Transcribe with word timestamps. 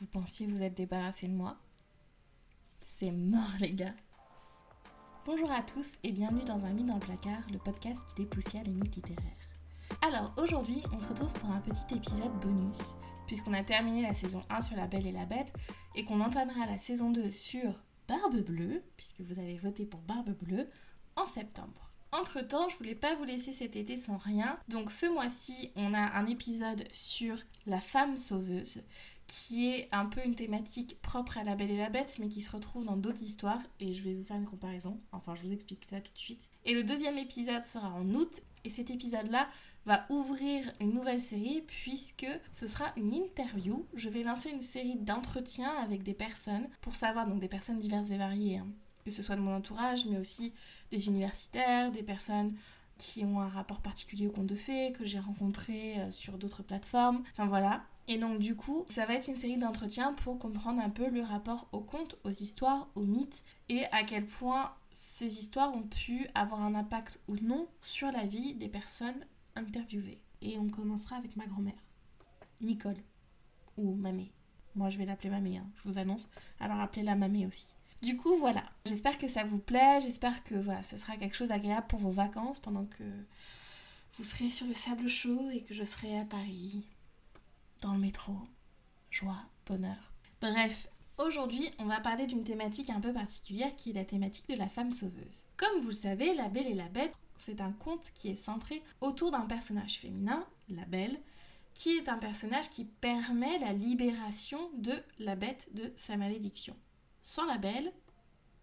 Vous 0.00 0.06
pensiez 0.06 0.46
vous 0.46 0.62
être 0.62 0.76
débarrassé 0.76 1.26
de 1.26 1.32
moi 1.32 1.56
C'est 2.80 3.10
mort 3.10 3.50
les 3.58 3.72
gars 3.72 3.94
Bonjour 5.26 5.50
à 5.50 5.60
tous 5.60 5.98
et 6.04 6.12
bienvenue 6.12 6.44
dans 6.44 6.64
Un 6.64 6.72
mythe 6.72 6.86
dans 6.86 6.94
le 6.94 7.00
placard, 7.00 7.42
le 7.50 7.58
podcast 7.58 8.06
qui 8.06 8.22
dépoussière 8.22 8.62
les 8.62 8.74
mythes 8.74 8.94
littéraires. 8.94 9.48
Alors 10.02 10.32
aujourd'hui, 10.36 10.84
on 10.92 11.00
se 11.00 11.08
retrouve 11.08 11.32
pour 11.40 11.50
un 11.50 11.60
petit 11.60 11.96
épisode 11.96 12.32
bonus, 12.40 12.94
puisqu'on 13.26 13.54
a 13.54 13.64
terminé 13.64 14.02
la 14.02 14.14
saison 14.14 14.44
1 14.50 14.60
sur 14.62 14.76
La 14.76 14.86
Belle 14.86 15.08
et 15.08 15.12
la 15.12 15.26
Bête 15.26 15.52
et 15.96 16.04
qu'on 16.04 16.20
entamera 16.20 16.64
la 16.66 16.78
saison 16.78 17.10
2 17.10 17.32
sur 17.32 17.82
Barbe 18.06 18.40
Bleue, 18.42 18.84
puisque 18.96 19.22
vous 19.22 19.40
avez 19.40 19.58
voté 19.58 19.84
pour 19.84 20.00
Barbe 20.02 20.30
Bleue, 20.30 20.68
en 21.16 21.26
septembre. 21.26 21.87
Entre 22.18 22.40
temps, 22.40 22.68
je 22.68 22.76
voulais 22.76 22.96
pas 22.96 23.14
vous 23.14 23.22
laisser 23.22 23.52
cet 23.52 23.76
été 23.76 23.96
sans 23.96 24.16
rien. 24.16 24.58
Donc 24.68 24.90
ce 24.90 25.06
mois-ci, 25.06 25.70
on 25.76 25.94
a 25.94 26.18
un 26.18 26.26
épisode 26.26 26.82
sur 26.90 27.36
la 27.66 27.80
femme 27.80 28.18
sauveuse 28.18 28.82
qui 29.28 29.68
est 29.68 29.88
un 29.92 30.06
peu 30.06 30.24
une 30.24 30.34
thématique 30.34 31.00
propre 31.00 31.38
à 31.38 31.44
La 31.44 31.54
Belle 31.54 31.70
et 31.70 31.76
la 31.76 31.90
Bête, 31.90 32.16
mais 32.18 32.28
qui 32.28 32.40
se 32.40 32.50
retrouve 32.50 32.86
dans 32.86 32.96
d'autres 32.96 33.22
histoires, 33.22 33.60
et 33.78 33.92
je 33.92 34.02
vais 34.02 34.14
vous 34.14 34.24
faire 34.24 34.38
une 34.38 34.46
comparaison, 34.46 34.98
enfin 35.12 35.34
je 35.34 35.42
vous 35.42 35.52
explique 35.52 35.86
ça 35.88 36.00
tout 36.00 36.12
de 36.14 36.18
suite. 36.18 36.48
Et 36.64 36.72
le 36.72 36.82
deuxième 36.82 37.18
épisode 37.18 37.62
sera 37.62 37.90
en 37.90 38.08
août, 38.08 38.40
et 38.64 38.70
cet 38.70 38.88
épisode-là 38.88 39.46
va 39.84 40.06
ouvrir 40.08 40.72
une 40.80 40.94
nouvelle 40.94 41.20
série, 41.20 41.62
puisque 41.66 42.26
ce 42.52 42.66
sera 42.66 42.86
une 42.96 43.12
interview. 43.12 43.86
Je 43.92 44.08
vais 44.08 44.22
lancer 44.22 44.48
une 44.48 44.62
série 44.62 44.96
d'entretiens 44.96 45.76
avec 45.84 46.02
des 46.02 46.14
personnes, 46.14 46.66
pour 46.80 46.94
savoir, 46.94 47.28
donc 47.28 47.38
des 47.38 47.48
personnes 47.48 47.76
diverses 47.76 48.10
et 48.10 48.16
variées, 48.16 48.56
hein 48.56 48.66
que 49.08 49.14
ce 49.14 49.22
soit 49.22 49.36
de 49.36 49.40
mon 49.40 49.54
entourage, 49.54 50.04
mais 50.06 50.18
aussi 50.18 50.52
des 50.90 51.06
universitaires, 51.06 51.90
des 51.90 52.02
personnes 52.02 52.54
qui 52.98 53.24
ont 53.24 53.40
un 53.40 53.48
rapport 53.48 53.80
particulier 53.80 54.26
au 54.26 54.30
conte 54.30 54.46
de 54.46 54.56
fées, 54.56 54.92
que 54.92 55.06
j'ai 55.06 55.20
rencontré 55.20 56.00
euh, 56.00 56.10
sur 56.10 56.36
d'autres 56.36 56.62
plateformes. 56.62 57.22
Enfin 57.32 57.46
voilà. 57.46 57.84
Et 58.08 58.18
donc 58.18 58.38
du 58.40 58.56
coup, 58.56 58.84
ça 58.88 59.06
va 59.06 59.14
être 59.14 59.28
une 59.28 59.36
série 59.36 59.56
d'entretiens 59.56 60.14
pour 60.14 60.38
comprendre 60.38 60.82
un 60.82 60.90
peu 60.90 61.08
le 61.08 61.22
rapport 61.22 61.68
au 61.72 61.80
conte, 61.80 62.16
aux 62.24 62.30
histoires, 62.30 62.88
aux 62.94 63.02
mythes, 63.02 63.44
et 63.68 63.84
à 63.92 64.02
quel 64.02 64.26
point 64.26 64.74
ces 64.90 65.38
histoires 65.38 65.74
ont 65.74 65.82
pu 65.82 66.26
avoir 66.34 66.62
un 66.62 66.74
impact 66.74 67.20
ou 67.28 67.36
non 67.36 67.68
sur 67.82 68.10
la 68.10 68.24
vie 68.24 68.54
des 68.54 68.68
personnes 68.68 69.24
interviewées. 69.56 70.20
Et 70.40 70.58
on 70.58 70.68
commencera 70.68 71.16
avec 71.16 71.36
ma 71.36 71.46
grand-mère, 71.46 71.84
Nicole, 72.60 72.96
ou 73.76 73.94
Mamé. 73.94 74.32
Moi 74.74 74.88
je 74.88 74.98
vais 74.98 75.04
l'appeler 75.04 75.30
Mamé, 75.30 75.58
hein, 75.58 75.66
je 75.76 75.82
vous 75.88 75.98
annonce. 75.98 76.28
Alors 76.60 76.80
appelez-la 76.80 77.14
Mamé 77.14 77.46
aussi. 77.46 77.68
Du 78.02 78.16
coup, 78.16 78.36
voilà. 78.38 78.62
J'espère 78.86 79.18
que 79.18 79.28
ça 79.28 79.44
vous 79.44 79.58
plaît. 79.58 80.00
J'espère 80.00 80.44
que 80.44 80.54
voilà, 80.54 80.82
ce 80.82 80.96
sera 80.96 81.16
quelque 81.16 81.34
chose 81.36 81.48
d'agréable 81.48 81.86
pour 81.88 81.98
vos 81.98 82.10
vacances 82.10 82.60
pendant 82.60 82.84
que 82.84 83.04
vous 84.16 84.24
serez 84.24 84.50
sur 84.50 84.66
le 84.66 84.74
sable 84.74 85.08
chaud 85.08 85.50
et 85.50 85.62
que 85.62 85.74
je 85.74 85.84
serai 85.84 86.18
à 86.18 86.24
Paris, 86.24 86.84
dans 87.80 87.92
le 87.94 88.00
métro. 88.00 88.34
Joie, 89.10 89.42
bonheur. 89.66 90.12
Bref, 90.40 90.88
aujourd'hui, 91.18 91.70
on 91.78 91.86
va 91.86 92.00
parler 92.00 92.26
d'une 92.26 92.44
thématique 92.44 92.90
un 92.90 93.00
peu 93.00 93.12
particulière 93.12 93.74
qui 93.76 93.90
est 93.90 93.94
la 93.94 94.04
thématique 94.04 94.48
de 94.48 94.56
la 94.56 94.68
femme 94.68 94.92
sauveuse. 94.92 95.44
Comme 95.56 95.80
vous 95.80 95.88
le 95.88 95.94
savez, 95.94 96.34
La 96.34 96.48
Belle 96.48 96.66
et 96.66 96.74
la 96.74 96.88
Bête, 96.88 97.14
c'est 97.36 97.60
un 97.60 97.72
conte 97.72 98.10
qui 98.14 98.28
est 98.28 98.36
centré 98.36 98.82
autour 99.00 99.30
d'un 99.30 99.46
personnage 99.46 99.98
féminin, 99.98 100.44
la 100.68 100.84
Belle, 100.84 101.20
qui 101.74 101.96
est 101.96 102.08
un 102.08 102.18
personnage 102.18 102.70
qui 102.70 102.84
permet 102.84 103.58
la 103.58 103.72
libération 103.72 104.58
de 104.76 104.94
la 105.20 105.36
bête 105.36 105.68
de 105.74 105.92
sa 105.94 106.16
malédiction 106.16 106.74
sans 107.28 107.44
la 107.44 107.58
belle, 107.58 107.92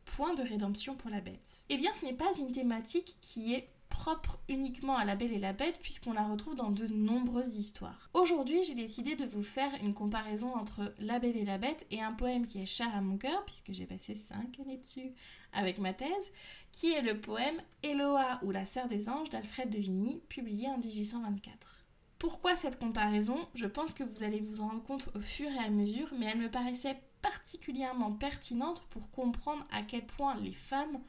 point 0.06 0.34
de 0.34 0.42
rédemption 0.42 0.96
pour 0.96 1.12
la 1.12 1.22
bête. 1.22 1.62
Eh 1.70 1.78
bien, 1.78 1.92
ce 2.00 2.04
n'est 2.04 2.16
pas 2.16 2.36
une 2.40 2.52
thématique 2.52 3.16
qui 3.22 3.54
est 3.54 3.70
propre 3.90 4.40
uniquement 4.50 4.98
à 4.98 5.06
la 5.06 5.16
belle 5.16 5.34
et 5.34 5.40
la 5.40 5.54
bête 5.54 5.78
puisqu'on 5.84 6.14
la 6.14 6.28
retrouve 6.28 6.56
dans 6.56 6.72
de 6.72 6.88
nombreuses 6.88 7.58
histoires. 7.58 8.10
Aujourd'hui, 8.16 8.64
j'ai 8.64 8.74
décidé 8.74 9.16
de 9.16 9.28
vous 9.28 9.44
faire 9.44 9.70
une 9.84 9.94
comparaison 9.94 10.56
entre 10.56 10.96
La 10.98 11.20
belle 11.20 11.38
et 11.38 11.46
la 11.46 11.60
bête 11.60 11.86
et 11.92 12.02
un 12.02 12.14
poème 12.14 12.48
qui 12.48 12.60
est 12.60 12.66
cher 12.66 12.88
à 12.96 13.02
mon 13.02 13.18
cœur 13.18 13.46
puisque 13.46 13.72
j'ai 13.72 13.86
passé 13.86 14.16
5 14.16 14.60
années 14.60 14.78
dessus 14.78 15.14
avec 15.54 15.78
ma 15.78 15.94
thèse, 15.94 16.32
qui 16.72 16.92
est 16.92 17.04
le 17.04 17.22
poème 17.22 17.58
Eloa 17.84 18.40
ou 18.42 18.50
la 18.50 18.66
sœur 18.66 18.88
des 18.88 19.10
anges 19.10 19.30
d'Alfred 19.30 19.70
de 19.70 19.78
Vigny, 19.78 20.24
publié 20.28 20.70
en 20.70 20.80
1824. 20.80 21.86
Pourquoi 22.18 22.56
cette 22.56 22.80
comparaison? 22.80 23.38
Je 23.54 23.68
pense 23.68 23.94
que 23.94 24.04
vous 24.04 24.24
allez 24.24 24.40
vous 24.40 24.62
en 24.62 24.70
rendre 24.70 24.84
compte 24.84 25.10
au 25.14 25.20
fur 25.20 25.52
et 25.52 25.64
à 25.64 25.70
mesure, 25.70 26.12
mais 26.18 26.26
elle 26.26 26.40
me 26.40 26.50
paraissait 26.50 27.00
particulièrement 27.46 28.12
pertinente 28.12 28.82
pour 28.90 29.12
comprendre 29.12 29.64
à 29.72 29.84
quel 29.84 30.04
point 30.04 30.36
les 30.40 30.52
femmes 30.52 31.00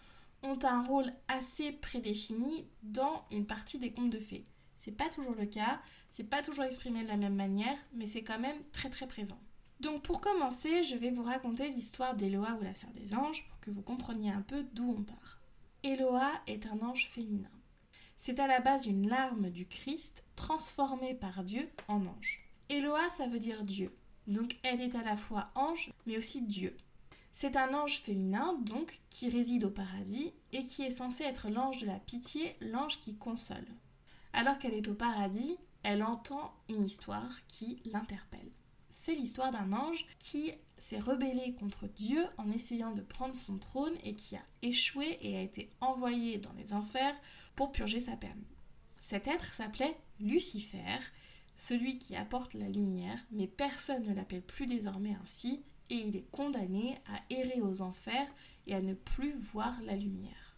ont 0.43 0.59
un 0.65 0.83
rôle 0.83 1.11
assez 1.29 1.73
prédéfini 1.73 2.69
dans 2.83 3.25
une 3.31 3.47
partie 3.47 3.79
des 3.79 3.91
contes 3.91 4.11
de 4.11 4.19
fées. 4.19 4.45
C'est 4.79 4.93
pas 4.93 5.09
toujours 5.09 5.35
le 5.35 5.47
cas, 5.47 5.81
c'est 6.11 6.29
pas 6.29 6.43
toujours 6.43 6.65
exprimé 6.65 7.03
de 7.03 7.09
la 7.09 7.17
même 7.17 7.35
manière, 7.35 7.79
mais 7.95 8.07
c'est 8.07 8.23
quand 8.23 8.39
même 8.39 8.63
très 8.71 8.91
très 8.91 9.09
présent. 9.09 9.41
Donc 9.81 10.03
pour 10.03 10.21
commencer, 10.21 10.85
je 10.85 10.95
vais 10.95 11.11
vous 11.11 11.23
raconter 11.23 11.71
l'histoire 11.71 12.15
d'Eloa 12.15 12.59
ou 12.61 12.65
la 12.65 12.75
sœur 12.75 12.91
des 12.91 13.15
anges 13.15 13.49
pour 13.49 13.59
que 13.61 13.71
vous 13.71 13.83
compreniez 13.83 14.31
un 14.31 14.43
peu 14.43 14.63
d'où 14.75 14.95
on 14.99 15.03
part. 15.03 15.41
Eloa 15.85 16.33
est 16.47 16.67
un 16.67 16.81
ange 16.83 17.09
féminin. 17.09 17.51
C'est 18.19 18.41
à 18.41 18.47
la 18.47 18.61
base 18.61 18.85
une 18.85 19.09
larme 19.09 19.49
du 19.49 19.67
Christ 19.67 20.23
transformée 20.37 21.15
par 21.15 21.45
Dieu 21.45 21.71
en 21.89 22.05
ange. 22.05 22.47
Eloa, 22.69 23.09
ça 23.09 23.27
veut 23.27 23.39
dire 23.39 23.63
Dieu. 23.63 23.91
Donc 24.27 24.57
elle 24.63 24.81
est 24.81 24.95
à 24.95 25.03
la 25.03 25.17
fois 25.17 25.51
ange, 25.55 25.93
mais 26.07 26.19
aussi 26.19 26.43
Dieu. 26.43 26.77
C'est 27.33 27.57
un 27.57 27.75
ange 27.75 28.01
féminin, 28.01 28.55
donc, 28.63 29.01
qui 29.11 29.29
réside 29.29 29.65
au 29.65 29.71
paradis 29.71 30.33
et 30.53 30.65
qui 30.65 30.83
est 30.83 30.91
censé 30.91 31.23
être 31.23 31.51
l'ange 31.51 31.83
de 31.83 31.87
la 31.87 31.99
pitié, 31.99 32.57
l'ange 32.63 32.99
qui 32.99 33.15
console. 33.17 33.67
Alors 34.33 34.59
qu'elle 34.59 34.73
est 34.73 34.89
au 34.89 34.95
paradis, 34.95 35.59
elle 35.83 36.03
entend 36.03 36.55
une 36.71 36.85
histoire 36.85 37.47
qui 37.47 37.83
l'interpelle. 37.85 38.51
C'est 38.91 39.15
l'histoire 39.15 39.51
d'un 39.51 39.73
ange 39.75 40.07
qui 40.19 40.51
s'est 40.79 40.99
rebellé 40.99 41.55
contre 41.55 41.87
Dieu 41.87 42.25
en 42.39 42.51
essayant 42.51 42.93
de 42.93 43.03
prendre 43.03 43.37
son 43.37 43.59
trône 43.59 43.95
et 44.03 44.15
qui 44.15 44.35
a 44.35 44.43
échoué 44.63 45.19
et 45.21 45.37
a 45.37 45.43
été 45.43 45.71
envoyé 45.81 46.39
dans 46.39 46.53
les 46.55 46.73
enfers 46.73 47.15
pour 47.55 47.71
purger 47.71 48.01
sa 48.01 48.17
peine. 48.17 48.45
Cet 49.01 49.29
être 49.29 49.53
s'appelait 49.53 49.97
Lucifer 50.21 50.99
celui 51.57 51.99
qui 51.99 52.15
apporte 52.15 52.55
la 52.55 52.69
lumière, 52.69 53.19
mais 53.31 53.47
personne 53.47 54.05
ne 54.05 54.15
l'appelle 54.15 54.43
plus 54.43 54.67
désormais 54.67 55.17
ainsi, 55.23 55.65
et 55.91 55.95
il 55.95 56.17
est 56.17 56.31
condamné 56.31 56.97
à 57.07 57.35
errer 57.35 57.61
aux 57.61 57.81
enfers 57.81 58.29
et 58.67 58.75
à 58.75 58.83
ne 58.83 58.95
plus 58.95 59.33
voir 59.33 59.81
la 59.83 59.97
lumière. 59.97 60.57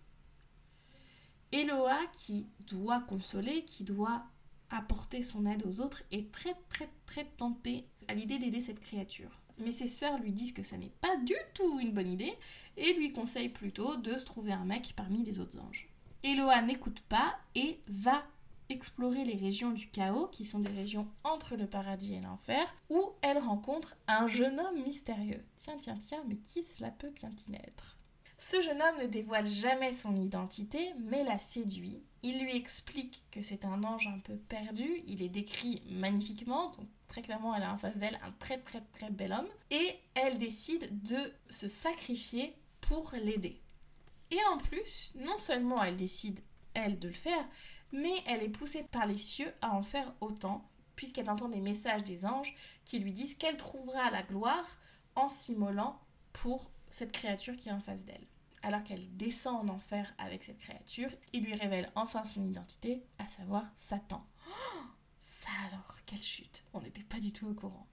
Eloa, 1.53 1.99
qui 2.13 2.47
doit 2.61 3.01
consoler, 3.01 3.65
qui 3.65 3.85
doit 3.85 4.25
apporter 4.71 5.23
son 5.23 5.47
aide 5.47 5.65
aux 5.67 5.81
autres, 5.81 6.03
est 6.11 6.31
très 6.31 6.55
très 6.69 6.91
très 7.07 7.25
tentée 7.25 7.87
à 8.07 8.15
l'idée 8.15 8.39
d'aider 8.39 8.61
cette 8.61 8.81
créature. 8.81 9.41
Mais 9.59 9.73
ses 9.73 9.89
sœurs 9.89 10.19
lui 10.19 10.33
disent 10.33 10.53
que 10.53 10.63
ça 10.63 10.77
n'est 10.77 10.93
pas 11.01 11.17
du 11.17 11.35
tout 11.55 11.81
une 11.81 11.93
bonne 11.93 12.09
idée 12.09 12.33
et 12.77 12.93
lui 12.95 13.13
conseillent 13.13 13.49
plutôt 13.49 13.97
de 13.97 14.17
se 14.17 14.25
trouver 14.25 14.53
un 14.53 14.65
mec 14.65 14.93
parmi 14.95 15.25
les 15.25 15.41
autres 15.41 15.59
anges. 15.59 15.89
Eloa 16.23 16.61
n'écoute 16.63 17.01
pas 17.09 17.39
et 17.55 17.81
va 17.89 18.25
explorer 18.71 19.25
les 19.25 19.37
régions 19.37 19.71
du 19.71 19.89
chaos, 19.89 20.29
qui 20.29 20.45
sont 20.45 20.59
des 20.59 20.71
régions 20.71 21.09
entre 21.25 21.57
le 21.57 21.67
paradis 21.67 22.15
et 22.15 22.21
l'enfer, 22.21 22.75
où 22.91 23.13
elle 23.23 23.39
rencontre 23.39 23.97
un 24.07 24.29
jeune 24.29 24.61
homme 24.61 24.83
mystérieux. 24.83 25.45
Tiens, 25.57 25.77
tiens, 25.79 25.99
tiens, 25.99 26.25
mais 26.29 26.37
qui 26.37 26.65
cela 26.65 26.91
peut 26.91 27.11
bien 27.11 27.31
y 27.49 27.55
être 27.55 27.99
ce 28.39 28.63
jeune 28.63 28.81
homme 28.81 29.03
ne 29.03 29.07
dévoile 29.07 29.49
jamais 29.49 29.95
son 29.95 30.15
identité, 30.17 30.95
mais 31.01 31.25
la 31.25 31.41
séduit. 31.41 32.01
Il 32.23 32.41
lui 32.41 32.55
explique 32.57 33.25
que 33.33 33.43
c'est 33.43 33.65
un 33.65 33.83
ange 33.83 34.07
un 34.07 34.21
peu 34.21 34.37
perdu, 34.37 35.03
il 35.09 35.23
est 35.23 35.29
décrit 35.29 35.83
magnifiquement, 35.91 36.71
donc 36.71 36.87
très 37.09 37.23
clairement 37.23 37.55
elle 37.55 37.65
a 37.65 37.73
en 37.73 37.79
face 37.79 37.97
d'elle 37.97 38.19
un 38.23 38.31
très 38.39 38.59
très 38.59 38.81
très 38.93 39.11
bel 39.11 39.33
homme, 39.33 39.49
et 39.71 39.97
elle 40.15 40.39
décide 40.39 41.03
de 41.03 41.33
se 41.51 41.67
sacrifier 41.67 42.55
pour 42.81 43.13
l'aider. 43.13 43.61
Et 44.31 44.39
en 44.53 44.59
plus, 44.59 45.15
non 45.17 45.37
seulement 45.37 45.83
elle 45.83 45.97
décide, 45.97 46.41
elle, 46.75 46.99
de 46.99 47.09
le 47.09 47.15
faire, 47.15 47.45
mais 47.93 48.23
elle 48.27 48.43
est 48.43 48.49
poussée 48.49 48.85
par 48.85 49.07
les 49.07 49.19
cieux 49.19 49.53
à 49.61 49.75
en 49.75 49.83
faire 49.83 50.13
autant, 50.21 50.69
puisqu'elle 50.97 51.31
entend 51.31 51.49
des 51.49 51.61
messages 51.61 52.05
des 52.05 52.27
anges 52.27 52.55
qui 52.85 52.99
lui 52.99 53.13
disent 53.13 53.35
qu'elle 53.35 53.57
trouvera 53.57 54.11
la 54.11 54.23
gloire 54.23 54.67
en 55.15 55.29
s'immolant 55.29 56.01
pour 56.33 56.71
cette 56.91 57.13
créature 57.13 57.57
qui 57.57 57.69
est 57.69 57.73
en 57.73 57.81
face 57.81 58.05
d'elle. 58.05 58.27
Alors 58.63 58.83
qu'elle 58.83 59.17
descend 59.17 59.69
en 59.69 59.75
enfer 59.75 60.13
avec 60.19 60.43
cette 60.43 60.59
créature, 60.59 61.11
il 61.33 61.45
lui 61.45 61.55
révèle 61.55 61.91
enfin 61.95 62.25
son 62.25 62.45
identité, 62.45 63.05
à 63.19 63.27
savoir 63.27 63.65
Satan. 63.77 64.27
Oh 64.49 64.81
ça 65.21 65.51
alors, 65.69 65.95
quelle 66.07 66.23
chute 66.23 66.65
On 66.73 66.81
n'était 66.81 67.05
pas 67.05 67.21
du 67.21 67.33
tout 67.33 67.47
au 67.47 67.55
courant. 67.55 67.87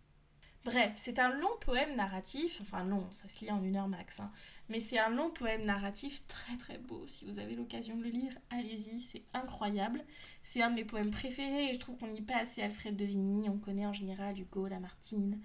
Bref, 0.65 0.93
c'est 0.95 1.19
un 1.19 1.29
long 1.29 1.55
poème 1.61 1.95
narratif, 1.95 2.57
enfin 2.59 2.83
long, 2.83 3.07
ça 3.11 3.29
se 3.29 3.45
lit 3.45 3.51
en 3.51 3.63
une 3.63 3.75
heure 3.75 3.87
max, 3.87 4.19
hein. 4.19 4.31
mais 4.67 4.79
c'est 4.79 4.97
un 4.97 5.09
long 5.09 5.29
poème 5.29 5.63
narratif 5.63 6.25
très 6.25 6.57
très 6.57 6.79
beau. 6.79 7.05
Si 7.05 7.23
vous 7.23 7.37
avez 7.37 7.55
l'occasion 7.55 7.95
de 7.95 8.01
le 8.01 8.09
lire, 8.09 8.33
allez-y, 8.49 8.99
c'est 8.99 9.21
incroyable. 9.35 10.03
C'est 10.41 10.63
un 10.63 10.71
de 10.71 10.75
mes 10.77 10.83
poèmes 10.83 11.11
préférés 11.11 11.69
et 11.69 11.73
je 11.75 11.77
trouve 11.77 11.99
qu'on 11.99 12.07
n'y 12.07 12.21
pas 12.21 12.37
assez 12.37 12.63
Alfred 12.63 12.95
de 12.95 13.05
Vigny. 13.05 13.47
On 13.47 13.59
connaît 13.59 13.85
en 13.85 13.93
général 13.93 14.39
Hugo, 14.39 14.65
Lamartine, 14.65 15.39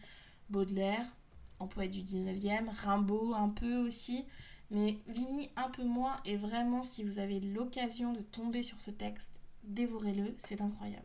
Baudelaire, 0.49 1.05
en 1.59 1.69
poète 1.69 1.91
du 1.91 2.01
19e, 2.01 2.71
Rimbaud 2.71 3.35
un 3.35 3.51
peu 3.51 3.77
aussi, 3.77 4.25
mais 4.71 4.97
Vigny 5.07 5.51
un 5.55 5.69
peu 5.69 5.85
moins. 5.85 6.17
Et 6.25 6.39
vraiment, 6.39 6.83
si 6.83 7.05
vous 7.05 7.19
avez 7.19 7.41
l'occasion 7.41 8.15
de 8.15 8.23
tomber 8.23 8.63
sur 8.63 8.81
ce 8.81 8.91
texte, 8.91 9.33
dévorez-le, 9.65 10.35
c'est 10.39 10.63
incroyable. 10.63 11.05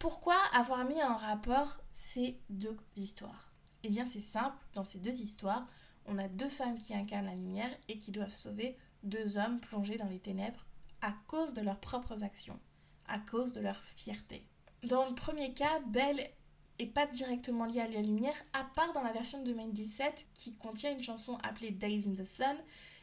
Pourquoi 0.00 0.34
avoir 0.52 0.84
mis 0.84 1.00
en 1.00 1.14
rapport 1.14 1.78
ces 1.92 2.40
deux 2.50 2.76
histoires? 2.96 3.51
Eh 3.84 3.88
bien 3.88 4.06
c'est 4.06 4.20
simple, 4.20 4.56
dans 4.74 4.84
ces 4.84 4.98
deux 4.98 5.20
histoires, 5.20 5.66
on 6.06 6.18
a 6.18 6.28
deux 6.28 6.48
femmes 6.48 6.78
qui 6.78 6.94
incarnent 6.94 7.26
la 7.26 7.34
lumière 7.34 7.70
et 7.88 7.98
qui 7.98 8.10
doivent 8.10 8.34
sauver 8.34 8.76
deux 9.02 9.36
hommes 9.38 9.60
plongés 9.60 9.96
dans 9.96 10.08
les 10.08 10.20
ténèbres 10.20 10.66
à 11.00 11.12
cause 11.26 11.52
de 11.52 11.60
leurs 11.60 11.80
propres 11.80 12.22
actions, 12.22 12.58
à 13.06 13.18
cause 13.18 13.52
de 13.52 13.60
leur 13.60 13.80
fierté. 13.82 14.46
Dans 14.84 15.08
le 15.08 15.14
premier 15.14 15.52
cas, 15.52 15.80
Belle 15.88 16.30
est 16.78 16.86
pas 16.86 17.06
directement 17.06 17.66
liée 17.66 17.80
à 17.80 17.88
la 17.88 18.02
lumière, 18.02 18.40
à 18.52 18.64
part 18.64 18.92
dans 18.92 19.02
la 19.02 19.12
version 19.12 19.40
de 19.40 19.46
2017 19.46 20.26
qui 20.34 20.54
contient 20.56 20.92
une 20.92 21.02
chanson 21.02 21.36
appelée 21.42 21.70
Days 21.70 22.08
in 22.08 22.14
the 22.14 22.24
Sun 22.24 22.56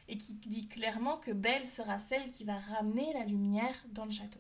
et 0.08 0.18
qui 0.18 0.34
dit 0.34 0.68
clairement 0.68 1.18
que 1.18 1.32
Belle 1.32 1.68
sera 1.68 2.00
celle 2.00 2.28
qui 2.28 2.44
va 2.44 2.58
ramener 2.58 3.14
la 3.14 3.26
lumière 3.26 3.76
dans 3.92 4.06
le 4.06 4.12
château. 4.12 4.40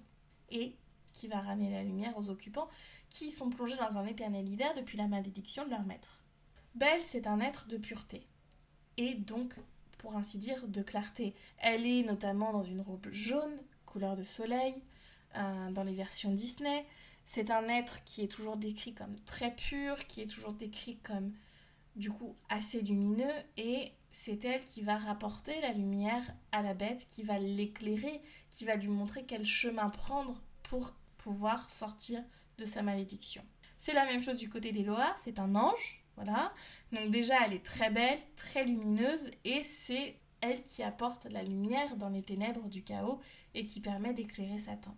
Et 0.49 0.75
qui 1.13 1.27
va 1.27 1.41
ramener 1.41 1.69
la 1.71 1.83
lumière 1.83 2.17
aux 2.17 2.29
occupants 2.29 2.69
qui 3.09 3.31
sont 3.31 3.49
plongés 3.49 3.75
dans 3.75 3.97
un 3.97 4.05
éternel 4.05 4.47
hiver 4.47 4.73
depuis 4.73 4.97
la 4.97 5.07
malédiction 5.07 5.65
de 5.65 5.69
leur 5.69 5.83
maître. 5.83 6.18
Belle, 6.75 7.03
c'est 7.03 7.27
un 7.27 7.39
être 7.39 7.67
de 7.67 7.77
pureté 7.77 8.27
et 8.99 9.13
donc, 9.13 9.53
pour 9.97 10.17
ainsi 10.17 10.37
dire, 10.37 10.67
de 10.67 10.81
clarté. 10.81 11.33
Elle 11.57 11.85
est 11.85 12.03
notamment 12.03 12.51
dans 12.51 12.63
une 12.63 12.81
robe 12.81 13.07
jaune, 13.11 13.55
couleur 13.85 14.17
de 14.17 14.23
soleil, 14.23 14.75
euh, 15.37 15.71
dans 15.71 15.83
les 15.83 15.93
versions 15.93 16.31
Disney. 16.31 16.85
C'est 17.25 17.49
un 17.49 17.69
être 17.69 18.03
qui 18.03 18.23
est 18.23 18.27
toujours 18.27 18.57
décrit 18.57 18.93
comme 18.93 19.17
très 19.21 19.55
pur, 19.55 20.05
qui 20.07 20.21
est 20.21 20.27
toujours 20.27 20.51
décrit 20.51 20.97
comme 20.97 21.31
du 21.95 22.11
coup 22.11 22.35
assez 22.49 22.81
lumineux 22.81 23.31
et 23.55 23.91
c'est 24.11 24.43
elle 24.43 24.63
qui 24.63 24.81
va 24.81 24.97
rapporter 24.97 25.61
la 25.61 25.71
lumière 25.71 26.23
à 26.51 26.61
la 26.61 26.73
bête, 26.73 27.05
qui 27.07 27.23
va 27.23 27.37
l'éclairer, 27.37 28.21
qui 28.49 28.65
va 28.65 28.75
lui 28.75 28.87
montrer 28.87 29.23
quel 29.25 29.45
chemin 29.45 29.89
prendre 29.89 30.41
pour 30.63 30.93
pouvoir 31.17 31.69
sortir 31.69 32.21
de 32.57 32.65
sa 32.65 32.81
malédiction. 32.81 33.43
C'est 33.77 33.93
la 33.93 34.05
même 34.05 34.21
chose 34.21 34.37
du 34.37 34.49
côté 34.49 34.71
d'Eloa, 34.71 35.15
c'est 35.17 35.39
un 35.39 35.55
ange, 35.55 36.03
voilà. 36.19 36.53
Donc 36.91 37.11
déjà, 37.11 37.45
elle 37.45 37.53
est 37.53 37.65
très 37.65 37.89
belle, 37.89 38.19
très 38.35 38.65
lumineuse 38.65 39.29
et 39.45 39.63
c'est 39.63 40.17
elle 40.41 40.61
qui 40.63 40.83
apporte 40.83 41.25
la 41.25 41.43
lumière 41.43 41.95
dans 41.95 42.09
les 42.09 42.21
ténèbres 42.21 42.67
du 42.67 42.83
chaos 42.83 43.21
et 43.53 43.65
qui 43.65 43.79
permet 43.79 44.13
d'éclairer 44.13 44.59
Satan. 44.59 44.95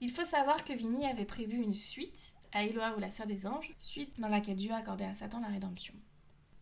Il 0.00 0.10
faut 0.10 0.24
savoir 0.24 0.64
que 0.64 0.72
Vinny 0.72 1.06
avait 1.06 1.26
prévu 1.26 1.62
une 1.62 1.74
suite 1.74 2.34
à 2.52 2.64
Eloa 2.64 2.96
ou 2.96 3.00
la 3.00 3.10
sœur 3.10 3.26
des 3.26 3.46
anges, 3.46 3.74
suite 3.78 4.18
dans 4.18 4.28
laquelle 4.28 4.56
Dieu 4.56 4.72
a 4.72 4.76
accordé 4.76 5.04
à 5.04 5.14
Satan 5.14 5.40
la 5.40 5.48
rédemption. 5.48 5.94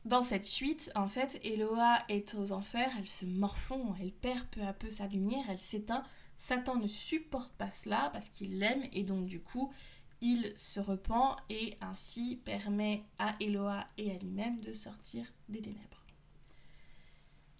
Dans 0.04 0.22
cette 0.22 0.46
suite, 0.46 0.90
en 0.96 1.06
fait, 1.06 1.40
Eloa 1.44 1.98
est 2.08 2.34
aux 2.34 2.52
enfers, 2.52 2.90
elle 2.98 3.08
se 3.08 3.26
morfond, 3.26 3.94
elle 4.00 4.12
perd 4.12 4.44
peu 4.48 4.62
à 4.62 4.72
peu 4.72 4.90
sa 4.90 5.06
lumière, 5.06 5.44
elle 5.48 5.58
s'éteint. 5.58 6.02
Satan 6.36 6.76
ne 6.76 6.88
supporte 6.88 7.52
pas 7.52 7.70
cela 7.70 8.10
parce 8.12 8.28
qu'il 8.28 8.58
l'aime 8.58 8.82
et 8.92 9.04
donc 9.04 9.26
du 9.26 9.40
coup, 9.40 9.72
il 10.20 10.52
se 10.56 10.80
repent 10.80 11.36
et 11.48 11.76
ainsi 11.80 12.40
permet 12.44 13.04
à 13.18 13.34
Eloa 13.40 13.86
et 13.96 14.10
à 14.10 14.18
lui-même 14.18 14.60
de 14.60 14.72
sortir 14.72 15.26
des 15.48 15.62
ténèbres. 15.62 16.04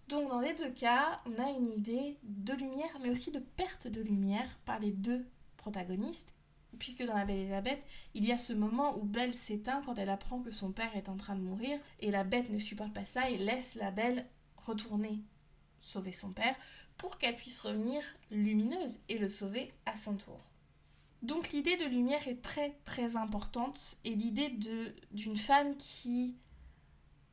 Donc 0.09 0.29
dans 0.29 0.41
les 0.41 0.55
deux 0.55 0.71
cas, 0.71 1.21
on 1.27 1.43
a 1.43 1.51
une 1.51 1.71
idée 1.71 2.19
de 2.23 2.53
lumière 2.55 2.99
mais 3.03 3.11
aussi 3.11 3.31
de 3.31 3.39
perte 3.39 3.87
de 3.87 4.01
lumière 4.01 4.59
par 4.65 4.79
les 4.81 4.91
deux 4.91 5.25
protagonistes 5.57 6.35
puisque 6.79 7.05
dans 7.05 7.15
La 7.15 7.25
Belle 7.25 7.39
et 7.39 7.49
la 7.49 7.61
Bête, 7.61 7.87
il 8.15 8.25
y 8.25 8.33
a 8.33 8.39
ce 8.39 8.53
moment 8.53 8.97
où 8.99 9.03
Belle 9.03 9.35
s'éteint 9.35 9.83
quand 9.85 9.99
elle 9.99 10.11
apprend 10.11 10.41
que 10.41 10.51
son 10.51 10.73
père 10.73 10.97
est 10.97 11.09
en 11.09 11.17
train 11.17 11.35
de 11.35 11.41
mourir, 11.41 11.79
et 12.01 12.11
la 12.11 12.25
Bête 12.25 12.51
ne 12.51 12.59
supporte 12.59 12.93
pas 12.93 13.05
ça 13.05 13.29
et 13.31 13.39
laisse 13.39 13.75
la 13.75 13.91
Belle 13.91 14.27
retourner 14.57 15.21
sauver 15.81 16.13
son 16.13 16.33
père 16.33 16.55
pour 16.97 17.19
qu'elle 17.19 17.37
puisse 17.37 17.61
revenir 17.61 18.03
lumineuse 18.31 19.01
et 19.09 19.19
le 19.19 19.29
sauver 19.29 19.73
à 19.87 19.97
son 19.97 20.15
tour. 20.15 20.41
Donc 21.23 21.51
l'idée 21.51 21.77
de 21.77 21.85
lumière 21.85 22.27
est 22.29 22.41
très 22.41 22.79
très 22.85 23.17
importante 23.17 23.99
et 24.05 24.15
l'idée 24.15 24.51
d'une 25.11 25.37
femme 25.37 25.77
qui 25.77 26.37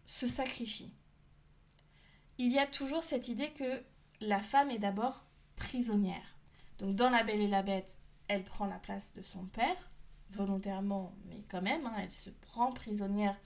se 0.06 0.28
sacrifie. 0.28 0.94
Il 2.38 2.52
y 2.52 2.60
a 2.60 2.68
toujours 2.68 3.04
cette 3.04 3.30
idée 3.30 3.52
que 3.52 3.84
la 4.20 4.42
femme 4.42 4.70
est 4.72 4.80
d'abord 4.80 5.26
prisonnière. 5.56 6.38
Donc 6.80 6.96
dans 6.96 7.10
La 7.10 7.24
Belle 7.24 7.42
et 7.42 7.48
la 7.48 7.64
Bête, 7.64 7.98
elle 8.28 8.44
prend 8.44 8.66
la 8.66 8.80
place 8.80 9.14
de 9.14 9.22
son 9.22 9.46
père, 9.46 9.90
volontairement, 10.32 11.16
mais 11.26 11.44
quand 11.50 11.62
même, 11.62 11.86
hein, 11.86 11.96
elle 12.00 12.12
se 12.12 12.30
prend 12.30 12.72
prisonnière 12.72 13.38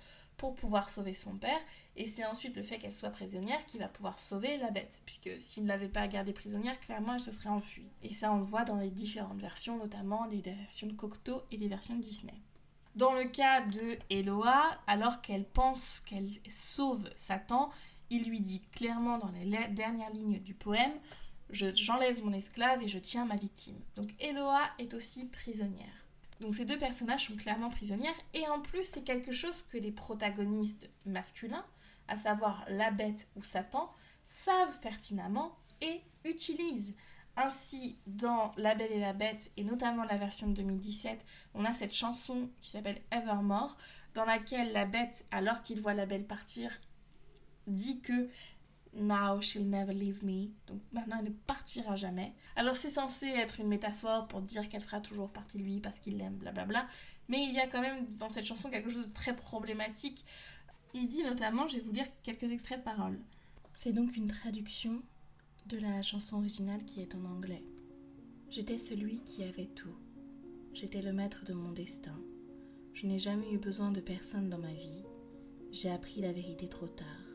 pour 0.41 0.55
pouvoir 0.55 0.89
sauver 0.89 1.13
son 1.13 1.35
père, 1.35 1.59
et 1.95 2.07
c'est 2.07 2.25
ensuite 2.25 2.55
le 2.55 2.63
fait 2.63 2.79
qu'elle 2.79 2.95
soit 2.95 3.11
prisonnière 3.11 3.63
qui 3.67 3.77
va 3.77 3.87
pouvoir 3.87 4.19
sauver 4.19 4.57
la 4.57 4.71
bête, 4.71 4.99
puisque 5.05 5.29
s'il 5.39 5.63
ne 5.63 5.67
l'avait 5.67 5.87
pas 5.87 6.07
gardée 6.07 6.33
prisonnière, 6.33 6.79
clairement 6.79 7.13
elle 7.13 7.21
se 7.21 7.29
serait 7.29 7.49
enfuie. 7.49 7.85
Et 8.01 8.11
ça 8.11 8.33
on 8.33 8.39
le 8.39 8.43
voit 8.43 8.65
dans 8.65 8.77
les 8.77 8.89
différentes 8.89 9.39
versions, 9.39 9.77
notamment 9.77 10.25
les 10.25 10.41
versions 10.41 10.87
de 10.87 10.93
Cocteau 10.93 11.43
et 11.51 11.57
les 11.57 11.67
versions 11.67 11.95
de 11.95 12.01
Disney. 12.01 12.33
Dans 12.95 13.13
le 13.13 13.25
cas 13.25 13.61
de 13.61 13.99
Eloa, 14.09 14.63
alors 14.87 15.21
qu'elle 15.21 15.45
pense 15.45 15.99
qu'elle 15.99 16.27
sauve 16.49 17.07
Satan, 17.15 17.69
il 18.09 18.27
lui 18.27 18.39
dit 18.39 18.63
clairement 18.71 19.19
dans 19.19 19.29
les 19.29 19.45
dernières 19.67 20.11
lignes 20.11 20.39
du 20.39 20.55
poème 20.55 20.91
j'enlève 21.51 22.23
mon 22.23 22.33
esclave 22.33 22.81
et 22.81 22.87
je 22.87 22.97
tiens 22.97 23.25
ma 23.25 23.35
victime. 23.35 23.79
Donc 23.95 24.09
Eloa 24.19 24.61
est 24.79 24.93
aussi 24.93 25.25
prisonnière. 25.25 26.05
Donc 26.41 26.55
ces 26.55 26.65
deux 26.65 26.79
personnages 26.79 27.27
sont 27.27 27.35
clairement 27.35 27.69
prisonnières 27.69 28.19
et 28.33 28.47
en 28.47 28.59
plus 28.59 28.83
c'est 28.83 29.03
quelque 29.03 29.31
chose 29.31 29.61
que 29.61 29.77
les 29.77 29.91
protagonistes 29.91 30.89
masculins, 31.05 31.65
à 32.07 32.17
savoir 32.17 32.65
la 32.67 32.89
bête 32.89 33.27
ou 33.35 33.43
Satan, 33.43 33.93
savent 34.25 34.79
pertinemment 34.79 35.55
et 35.81 36.01
utilisent. 36.25 36.95
Ainsi, 37.37 37.97
dans 38.07 38.51
La 38.57 38.75
Belle 38.75 38.91
et 38.91 38.99
la 38.99 39.13
Bête, 39.13 39.51
et 39.55 39.63
notamment 39.63 40.03
la 40.03 40.17
version 40.17 40.47
de 40.47 40.53
2017, 40.53 41.23
on 41.53 41.63
a 41.63 41.73
cette 41.73 41.93
chanson 41.93 42.49
qui 42.59 42.71
s'appelle 42.71 43.01
Evermore, 43.11 43.77
dans 44.15 44.25
laquelle 44.25 44.73
la 44.73 44.85
bête, 44.85 45.25
alors 45.31 45.61
qu'il 45.61 45.79
voit 45.79 45.93
la 45.93 46.05
belle 46.05 46.25
partir, 46.25 46.81
dit 47.67 48.01
que 48.01 48.29
Now 48.93 49.39
she'll 49.39 49.67
never 49.67 49.93
leave 49.93 50.23
me. 50.25 50.49
Donc 50.67 50.81
maintenant 50.91 51.17
elle 51.19 51.25
ne 51.25 51.29
partira 51.29 51.95
jamais. 51.95 52.33
Alors 52.55 52.75
c'est 52.75 52.89
censé 52.89 53.27
être 53.27 53.59
une 53.59 53.67
métaphore 53.67 54.27
pour 54.27 54.41
dire 54.41 54.67
qu'elle 54.67 54.81
fera 54.81 54.99
toujours 54.99 55.29
partie 55.29 55.57
de 55.57 55.63
lui 55.63 55.79
parce 55.79 55.99
qu'il 55.99 56.17
l'aime, 56.17 56.35
blablabla. 56.35 56.87
Mais 57.29 57.43
il 57.43 57.53
y 57.53 57.59
a 57.59 57.67
quand 57.67 57.81
même 57.81 58.05
dans 58.17 58.29
cette 58.29 58.45
chanson 58.45 58.69
quelque 58.69 58.89
chose 58.89 59.07
de 59.07 59.13
très 59.13 59.35
problématique. 59.35 60.25
Il 60.93 61.07
dit 61.07 61.23
notamment, 61.23 61.67
je 61.67 61.77
vais 61.77 61.83
vous 61.83 61.93
lire 61.93 62.07
quelques 62.21 62.51
extraits 62.51 62.79
de 62.79 62.83
paroles. 62.83 63.19
C'est 63.73 63.93
donc 63.93 64.17
une 64.17 64.27
traduction 64.27 65.01
de 65.67 65.77
la 65.77 66.01
chanson 66.01 66.37
originale 66.37 66.83
qui 66.83 67.01
est 67.01 67.15
en 67.15 67.23
anglais. 67.23 67.63
J'étais 68.49 68.77
celui 68.77 69.21
qui 69.23 69.43
avait 69.43 69.67
tout. 69.67 69.95
J'étais 70.73 71.01
le 71.01 71.13
maître 71.13 71.45
de 71.45 71.53
mon 71.53 71.71
destin. 71.71 72.19
Je 72.93 73.07
n'ai 73.07 73.19
jamais 73.19 73.49
eu 73.53 73.57
besoin 73.57 73.91
de 73.91 74.01
personne 74.01 74.49
dans 74.49 74.57
ma 74.57 74.73
vie. 74.73 75.05
J'ai 75.71 75.89
appris 75.89 76.19
la 76.19 76.33
vérité 76.33 76.67
trop 76.67 76.87
tard. 76.87 77.30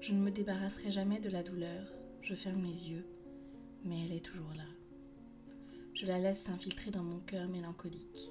Je 0.00 0.12
ne 0.12 0.18
me 0.18 0.30
débarrasserai 0.30 0.90
jamais 0.90 1.18
de 1.18 1.30
la 1.30 1.42
douleur, 1.42 1.92
je 2.22 2.34
ferme 2.34 2.64
les 2.64 2.90
yeux, 2.90 3.06
mais 3.84 4.04
elle 4.04 4.12
est 4.12 4.24
toujours 4.24 4.52
là. 4.56 4.66
Je 5.94 6.06
la 6.06 6.18
laisse 6.18 6.42
s'infiltrer 6.42 6.90
dans 6.90 7.02
mon 7.02 7.20
cœur 7.20 7.48
mélancolique. 7.48 8.30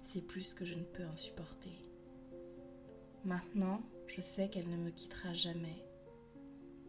C'est 0.00 0.26
plus 0.26 0.54
que 0.54 0.64
je 0.64 0.74
ne 0.74 0.84
peux 0.84 1.04
en 1.04 1.16
supporter. 1.16 1.84
Maintenant, 3.24 3.82
je 4.06 4.20
sais 4.20 4.48
qu'elle 4.48 4.68
ne 4.68 4.76
me 4.76 4.90
quittera 4.90 5.34
jamais. 5.34 5.84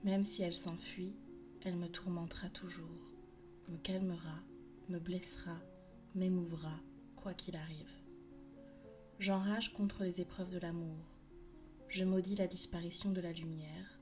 Même 0.03 0.23
si 0.23 0.41
elle 0.41 0.53
s'enfuit, 0.53 1.13
elle 1.61 1.75
me 1.75 1.87
tourmentera 1.87 2.49
toujours, 2.49 3.11
me 3.69 3.77
calmera, 3.77 4.39
me 4.89 4.99
blessera, 4.99 5.57
m'émouvra, 6.15 6.79
quoi 7.15 7.33
qu'il 7.33 7.55
arrive. 7.55 7.97
J'enrage 9.19 9.73
contre 9.73 10.03
les 10.03 10.21
épreuves 10.21 10.51
de 10.51 10.59
l'amour. 10.59 11.17
Je 11.87 12.03
maudis 12.03 12.35
la 12.35 12.47
disparition 12.47 13.11
de 13.11 13.21
la 13.21 13.31
lumière. 13.31 13.99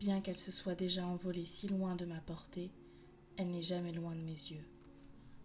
Bien 0.00 0.20
qu'elle 0.20 0.38
se 0.38 0.52
soit 0.52 0.76
déjà 0.76 1.04
envolée 1.04 1.46
si 1.46 1.66
loin 1.66 1.96
de 1.96 2.04
ma 2.04 2.20
portée, 2.20 2.70
elle 3.36 3.50
n'est 3.50 3.62
jamais 3.62 3.92
loin 3.92 4.14
de 4.14 4.20
mes 4.20 4.30
yeux. 4.30 4.64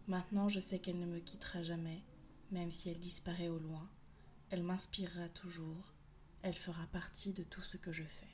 Maintenant 0.07 0.47
je 0.47 0.59
sais 0.59 0.77
qu'elle 0.77 0.99
ne 0.99 1.07
me 1.07 1.19
quittera 1.19 1.63
jamais, 1.63 2.03
même 2.51 2.69
si 2.69 2.89
elle 2.89 2.99
disparaît 2.99 3.49
au 3.49 3.57
loin. 3.57 3.89
Elle 4.51 4.61
m'inspirera 4.61 5.27
toujours, 5.29 5.93
elle 6.43 6.55
fera 6.55 6.85
partie 6.87 7.33
de 7.33 7.41
tout 7.41 7.61
ce 7.61 7.77
que 7.77 7.91
je 7.91 8.03
fais. 8.03 8.27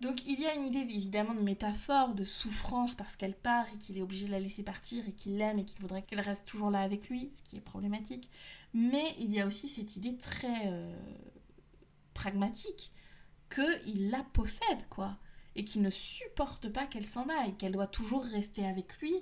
Donc 0.00 0.26
il 0.26 0.40
y 0.40 0.46
a 0.46 0.54
une 0.54 0.64
idée 0.64 0.80
évidemment 0.80 1.34
de 1.34 1.40
métaphore, 1.40 2.16
de 2.16 2.24
souffrance 2.24 2.96
parce 2.96 3.14
qu'elle 3.14 3.36
part 3.36 3.66
et 3.72 3.78
qu'il 3.78 3.96
est 3.96 4.02
obligé 4.02 4.26
de 4.26 4.32
la 4.32 4.40
laisser 4.40 4.64
partir 4.64 5.06
et 5.06 5.12
qu'il 5.12 5.38
l'aime 5.38 5.60
et 5.60 5.64
qu'il 5.64 5.80
voudrait 5.80 6.02
qu'elle 6.02 6.20
reste 6.20 6.44
toujours 6.44 6.70
là 6.70 6.80
avec 6.80 7.08
lui, 7.08 7.30
ce 7.34 7.42
qui 7.42 7.56
est 7.56 7.60
problématique. 7.60 8.28
Mais 8.72 9.14
il 9.20 9.32
y 9.32 9.40
a 9.40 9.46
aussi 9.46 9.68
cette 9.68 9.94
idée 9.94 10.16
très 10.16 10.66
euh, 10.66 10.92
pragmatique 12.14 12.90
qu'il 13.54 14.10
la 14.10 14.22
possède, 14.32 14.88
quoi. 14.90 15.16
Et 15.56 15.64
qu'il 15.64 15.82
ne 15.82 15.90
supporte 15.90 16.68
pas 16.68 16.86
qu'elle 16.86 17.06
s'en 17.06 17.28
aille, 17.28 17.56
qu'elle 17.56 17.72
doit 17.72 17.86
toujours 17.86 18.24
rester 18.24 18.66
avec 18.66 18.98
lui, 19.00 19.14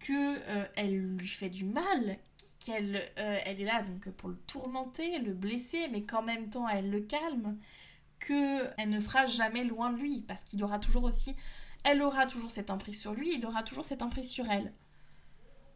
qu'elle 0.00 0.42
euh, 0.48 0.82
lui 0.86 1.28
fait 1.28 1.50
du 1.50 1.64
mal, 1.64 2.18
qu'elle 2.58 2.96
euh, 3.18 3.38
est 3.44 3.64
là 3.64 3.82
donc 3.82 4.10
pour 4.10 4.28
le 4.28 4.36
tourmenter, 4.46 5.18
le 5.20 5.32
blesser, 5.32 5.88
mais 5.88 6.02
qu'en 6.02 6.22
même 6.22 6.50
temps 6.50 6.68
elle 6.68 6.90
le 6.90 7.00
calme, 7.00 7.58
qu'elle 8.18 8.88
ne 8.88 9.00
sera 9.00 9.26
jamais 9.26 9.64
loin 9.64 9.92
de 9.92 9.98
lui, 9.98 10.22
parce 10.22 10.44
qu'il 10.44 10.62
aura 10.64 10.78
toujours 10.78 11.04
aussi, 11.04 11.36
elle 11.84 12.02
aura 12.02 12.26
toujours 12.26 12.50
cette 12.50 12.70
emprise 12.70 13.00
sur 13.00 13.14
lui, 13.14 13.34
il 13.34 13.46
aura 13.46 13.62
toujours 13.62 13.84
cette 13.84 14.02
emprise 14.02 14.28
sur 14.28 14.50
elle. 14.50 14.72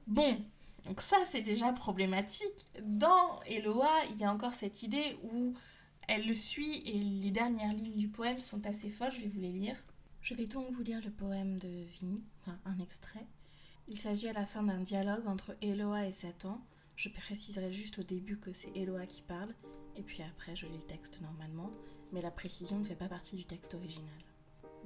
Bon, 0.08 0.44
donc 0.84 1.00
ça 1.00 1.18
c'est 1.26 1.42
déjà 1.42 1.72
problématique. 1.72 2.66
Dans 2.84 3.40
Eloa, 3.46 3.92
il 4.10 4.18
y 4.18 4.24
a 4.24 4.32
encore 4.32 4.54
cette 4.54 4.82
idée 4.82 5.16
où 5.22 5.54
elle 6.12 6.26
le 6.26 6.34
suit 6.34 6.82
et 6.84 6.98
les 6.98 7.30
dernières 7.30 7.72
lignes 7.72 7.96
du 7.96 8.08
poème 8.08 8.38
sont 8.38 8.66
assez 8.66 8.90
folles, 8.90 9.12
je 9.12 9.22
vais 9.22 9.28
vous 9.28 9.40
les 9.40 9.50
lire. 9.50 9.76
Je 10.20 10.34
vais 10.34 10.44
donc 10.44 10.70
vous 10.70 10.82
lire 10.82 11.00
le 11.02 11.10
poème 11.10 11.58
de 11.58 11.84
Vinnie, 11.84 12.22
enfin 12.42 12.58
un 12.66 12.78
extrait. 12.80 13.26
Il 13.88 13.98
s'agit 13.98 14.28
à 14.28 14.34
la 14.34 14.44
fin 14.44 14.62
d'un 14.62 14.80
dialogue 14.80 15.26
entre 15.26 15.56
Eloa 15.62 16.06
et 16.06 16.12
Satan. 16.12 16.60
Je 16.96 17.08
préciserai 17.08 17.72
juste 17.72 17.98
au 17.98 18.02
début 18.02 18.36
que 18.38 18.52
c'est 18.52 18.76
Eloa 18.76 19.06
qui 19.06 19.22
parle, 19.22 19.54
et 19.96 20.02
puis 20.02 20.22
après 20.22 20.54
je 20.54 20.66
lis 20.66 20.76
le 20.76 20.86
texte 20.86 21.22
normalement, 21.22 21.70
mais 22.12 22.20
la 22.20 22.30
précision 22.30 22.78
ne 22.78 22.84
fait 22.84 22.94
pas 22.94 23.08
partie 23.08 23.36
du 23.36 23.46
texte 23.46 23.72
original. 23.72 24.10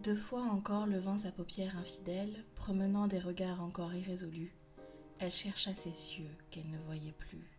Deux 0.04 0.14
fois 0.14 0.42
encore 0.42 0.86
levant 0.86 1.18
sa 1.18 1.32
paupière 1.32 1.76
infidèle, 1.76 2.44
promenant 2.54 3.08
des 3.08 3.18
regards 3.18 3.62
encore 3.62 3.92
irrésolus, 3.92 4.54
elle 5.18 5.32
chercha 5.32 5.74
ses 5.74 5.92
cieux 5.92 6.36
qu'elle 6.50 6.70
ne 6.70 6.78
voyait 6.78 7.10
plus. 7.10 7.50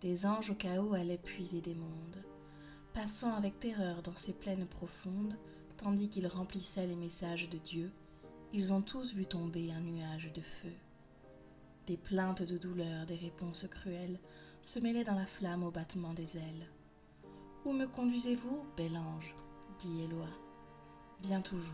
Des 0.00 0.24
anges 0.24 0.48
au 0.48 0.54
chaos 0.54 0.94
allaient 0.94 1.18
puiser 1.18 1.60
des 1.60 1.74
mondes, 1.74 2.24
passant 2.92 3.34
avec 3.34 3.58
terreur 3.58 4.02
dans 4.02 4.14
ces 4.14 4.32
plaines 4.32 4.66
profondes, 4.66 5.36
tandis 5.76 6.08
qu'ils 6.08 6.26
remplissaient 6.26 6.86
les 6.86 6.96
messages 6.96 7.48
de 7.48 7.58
Dieu, 7.58 7.90
ils 8.52 8.72
ont 8.72 8.82
tous 8.82 9.14
vu 9.14 9.24
tomber 9.24 9.72
un 9.72 9.80
nuage 9.80 10.30
de 10.34 10.42
feu. 10.42 10.72
Des 11.86 11.96
plaintes 11.96 12.42
de 12.42 12.58
douleur, 12.58 13.06
des 13.06 13.16
réponses 13.16 13.66
cruelles 13.70 14.20
se 14.62 14.78
mêlaient 14.78 15.04
dans 15.04 15.14
la 15.14 15.26
flamme 15.26 15.64
au 15.64 15.70
battement 15.70 16.14
des 16.14 16.36
ailes. 16.36 16.68
Où 17.64 17.72
me 17.72 17.86
conduisez-vous, 17.86 18.64
bel 18.76 18.96
ange? 18.96 19.34
dit 19.78 20.02
Éloi. 20.02 20.28
Viens 21.22 21.40
toujours. 21.40 21.72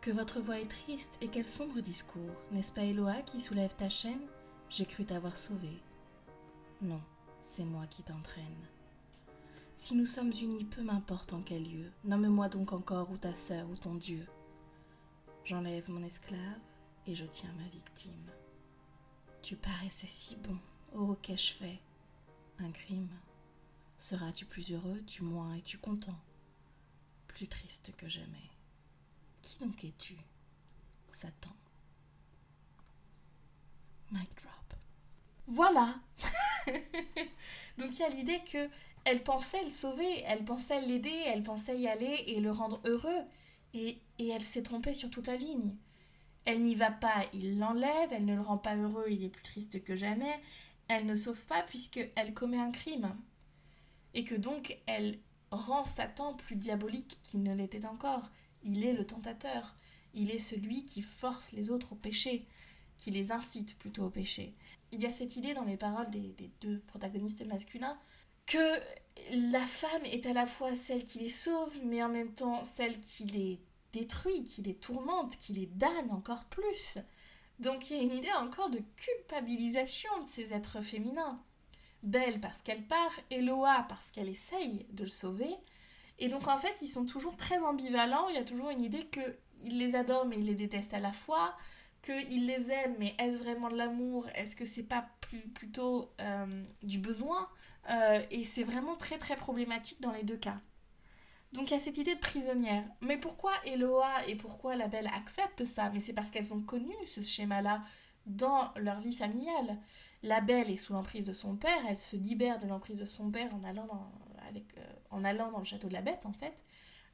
Que 0.00 0.10
votre 0.10 0.40
voix 0.40 0.60
est 0.60 0.70
triste 0.70 1.18
et 1.20 1.28
quel 1.28 1.48
sombre 1.48 1.80
discours. 1.80 2.42
N'est-ce 2.52 2.72
pas 2.72 2.82
Éloi 2.84 3.22
qui 3.22 3.40
soulève 3.40 3.74
ta 3.74 3.88
chaîne? 3.88 4.26
J'ai 4.68 4.86
cru 4.86 5.04
t'avoir 5.04 5.36
sauvé. 5.36 5.82
Non, 6.82 7.00
c'est 7.44 7.64
moi 7.64 7.86
qui 7.86 8.02
t'entraîne. 8.02 8.66
Si 9.78 9.94
nous 9.94 10.06
sommes 10.06 10.32
unis, 10.32 10.64
peu 10.64 10.82
m'importe 10.82 11.32
en 11.32 11.42
quel 11.42 11.62
lieu, 11.62 11.92
nomme-moi 12.04 12.48
donc 12.48 12.72
encore 12.72 13.10
ou 13.10 13.18
ta 13.18 13.34
sœur 13.34 13.68
ou 13.70 13.76
ton 13.76 13.94
Dieu. 13.94 14.26
J'enlève 15.44 15.90
mon 15.90 16.02
esclave 16.02 16.58
et 17.06 17.14
je 17.14 17.24
tiens 17.26 17.52
ma 17.58 17.68
victime. 17.68 18.30
Tu 19.42 19.54
paraissais 19.54 20.06
si 20.08 20.34
bon, 20.36 20.58
oh 20.94 21.14
qu'ai-je 21.22 21.52
fait? 21.52 21.78
Un 22.58 22.70
crime. 22.72 23.10
Seras-tu 23.98 24.46
plus 24.46 24.72
heureux, 24.72 25.00
du 25.02 25.22
moins 25.22 25.54
es-tu 25.54 25.78
content 25.78 26.18
Plus 27.28 27.46
triste 27.46 27.94
que 27.96 28.08
jamais. 28.08 28.50
Qui 29.42 29.58
donc 29.58 29.84
es-tu? 29.84 30.16
Satan. 31.12 31.54
Mic 34.10 34.30
drop. 34.36 34.74
Voilà 35.46 35.94
Donc 37.78 37.92
il 37.92 37.98
y 37.98 38.02
a 38.02 38.08
l'idée 38.08 38.42
que 38.50 38.68
elle 39.06 39.22
pensait 39.22 39.62
le 39.62 39.70
sauver, 39.70 40.22
elle 40.26 40.44
pensait 40.44 40.80
l'aider, 40.80 41.14
elle 41.26 41.44
pensait 41.44 41.78
y 41.78 41.86
aller 41.86 42.24
et 42.26 42.40
le 42.40 42.50
rendre 42.50 42.80
heureux. 42.84 43.22
Et, 43.72 44.02
elle 44.18 44.42
s'est 44.42 44.64
trompée 44.64 44.94
sur 44.94 45.10
toute 45.10 45.28
la 45.28 45.36
ligne. 45.36 45.76
Elle 46.44 46.60
n'y 46.62 46.74
va 46.74 46.90
pas, 46.90 47.24
il 47.32 47.58
l'enlève, 47.58 48.12
elle 48.12 48.24
ne 48.24 48.34
le 48.34 48.40
rend 48.40 48.58
pas 48.58 48.76
heureux, 48.76 49.06
il 49.08 49.22
est 49.22 49.28
plus 49.28 49.44
triste 49.44 49.84
que 49.84 49.94
jamais. 49.94 50.40
Elle 50.88 51.06
ne 51.06 51.14
sauve 51.14 51.46
pas 51.46 51.62
puisqu'elle 51.62 52.34
commet 52.34 52.58
un 52.58 52.72
crime. 52.72 53.16
Et 54.14 54.24
que 54.24 54.34
donc 54.34 54.76
elle 54.86 55.14
rend 55.52 55.84
Satan 55.84 56.34
plus 56.34 56.56
diabolique 56.56 57.20
qu'il 57.22 57.44
ne 57.44 57.54
l'était 57.54 57.86
encore. 57.86 58.28
Il 58.64 58.84
est 58.84 58.92
le 58.92 59.06
tentateur. 59.06 59.76
Il 60.14 60.32
est 60.32 60.40
celui 60.40 60.84
qui 60.84 61.02
force 61.02 61.52
les 61.52 61.70
autres 61.70 61.92
au 61.92 61.96
péché, 61.96 62.44
qui 62.96 63.12
les 63.12 63.30
incite 63.30 63.78
plutôt 63.78 64.06
au 64.06 64.10
péché. 64.10 64.56
Il 64.90 65.00
y 65.00 65.06
a 65.06 65.12
cette 65.12 65.36
idée 65.36 65.54
dans 65.54 65.64
les 65.64 65.76
paroles 65.76 66.10
des 66.10 66.50
deux 66.60 66.80
protagonistes 66.88 67.46
masculins 67.46 67.96
que 68.46 68.80
la 69.32 69.66
femme 69.66 70.04
est 70.04 70.26
à 70.26 70.32
la 70.32 70.46
fois 70.46 70.74
celle 70.74 71.04
qui 71.04 71.18
les 71.18 71.28
sauve, 71.28 71.78
mais 71.84 72.02
en 72.02 72.08
même 72.08 72.32
temps 72.32 72.62
celle 72.64 73.00
qui 73.00 73.24
les 73.24 73.60
détruit, 73.92 74.44
qui 74.44 74.62
les 74.62 74.74
tourmente, 74.74 75.36
qui 75.38 75.52
les 75.52 75.66
damne 75.66 76.10
encore 76.10 76.44
plus. 76.46 76.98
Donc 77.58 77.90
il 77.90 77.96
y 77.96 78.00
a 78.00 78.02
une 78.02 78.12
idée 78.12 78.32
encore 78.38 78.70
de 78.70 78.80
culpabilisation 78.96 80.10
de 80.22 80.28
ces 80.28 80.52
êtres 80.52 80.80
féminins. 80.80 81.42
Belle 82.02 82.40
parce 82.40 82.60
qu'elle 82.62 82.86
part, 82.86 83.12
Eloa 83.30 83.86
parce 83.88 84.10
qu'elle 84.10 84.28
essaye 84.28 84.86
de 84.90 85.04
le 85.04 85.10
sauver. 85.10 85.50
Et 86.18 86.28
donc 86.28 86.46
en 86.46 86.58
fait, 86.58 86.74
ils 86.82 86.88
sont 86.88 87.06
toujours 87.06 87.36
très 87.36 87.58
ambivalents. 87.58 88.28
Il 88.28 88.36
y 88.36 88.38
a 88.38 88.44
toujours 88.44 88.70
une 88.70 88.82
idée 88.82 89.08
qu'il 89.08 89.78
les 89.78 89.94
adore 89.94 90.26
mais 90.26 90.38
il 90.38 90.46
les 90.46 90.54
déteste 90.54 90.94
à 90.94 91.00
la 91.00 91.12
fois, 91.12 91.56
qu'il 92.02 92.46
les 92.46 92.70
aime 92.70 92.94
mais 92.98 93.14
est-ce 93.18 93.38
vraiment 93.38 93.70
de 93.70 93.76
l'amour? 93.76 94.28
Est-ce 94.34 94.54
que 94.54 94.66
c'est 94.66 94.84
pas 94.84 95.08
plutôt 95.54 96.12
euh, 96.20 96.64
du 96.82 96.98
besoin? 96.98 97.48
Euh, 97.90 98.22
et 98.30 98.44
c'est 98.44 98.64
vraiment 98.64 98.96
très 98.96 99.18
très 99.18 99.36
problématique 99.36 100.00
dans 100.00 100.12
les 100.12 100.24
deux 100.24 100.36
cas. 100.36 100.58
Donc 101.52 101.70
il 101.70 101.74
y 101.74 101.76
a 101.76 101.80
cette 101.80 101.98
idée 101.98 102.14
de 102.14 102.20
prisonnière. 102.20 102.84
Mais 103.00 103.16
pourquoi 103.16 103.52
Eloa 103.64 104.26
et 104.26 104.36
pourquoi 104.36 104.76
la 104.76 104.88
belle 104.88 105.08
acceptent 105.08 105.64
ça? 105.64 105.90
Mais 105.90 106.00
c'est 106.00 106.12
parce 106.12 106.30
qu'elles 106.30 106.52
ont 106.52 106.60
connu 106.60 106.94
ce 107.06 107.20
schéma-là 107.20 107.82
dans 108.26 108.72
leur 108.76 109.00
vie 109.00 109.14
familiale. 109.14 109.78
La 110.22 110.40
belle 110.40 110.70
est 110.70 110.76
sous 110.76 110.92
l'emprise 110.92 111.24
de 111.24 111.32
son 111.32 111.56
père, 111.56 111.78
elle 111.88 111.98
se 111.98 112.16
libère 112.16 112.58
de 112.58 112.66
l'emprise 112.66 112.98
de 112.98 113.04
son 113.04 113.30
père 113.30 113.54
en 113.54 113.62
allant 113.62 113.86
dans, 113.86 114.10
avec, 114.48 114.64
euh, 114.78 114.84
en 115.10 115.22
allant 115.24 115.52
dans 115.52 115.60
le 115.60 115.64
château 115.64 115.88
de 115.88 115.92
la 115.92 116.02
bête 116.02 116.26
en 116.26 116.32
fait. 116.32 116.64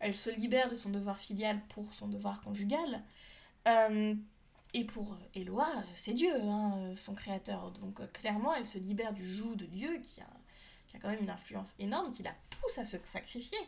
Elle 0.01 0.15
se 0.15 0.31
libère 0.31 0.69
de 0.69 0.75
son 0.75 0.91
devoir 0.91 1.19
filial 1.19 1.61
pour 1.69 1.93
son 1.93 2.09
devoir 2.09 2.41
conjugal. 2.41 3.03
Euh, 3.69 4.15
et 4.75 4.85
pour 4.85 5.19
Eloa, 5.35 5.69
c'est 5.95 6.15
Dieu, 6.15 6.33
hein, 6.43 6.93
son 6.95 7.15
créateur. 7.15 7.71
Donc 7.73 8.01
clairement, 8.13 8.55
elle 8.55 8.67
se 8.67 8.79
libère 8.79 9.13
du 9.13 9.25
joug 9.25 9.55
de 9.55 9.67
Dieu 9.67 9.99
qui 9.99 10.23
a 10.23 10.31
qui 10.93 10.99
a 10.99 11.01
quand 11.01 11.09
même 11.09 11.23
une 11.23 11.31
influence 11.31 11.75
énorme, 11.79 12.13
qui 12.13 12.23
la 12.23 12.35
pousse 12.61 12.79
à 12.79 12.87
se 12.87 12.99
sacrifier. 13.05 13.59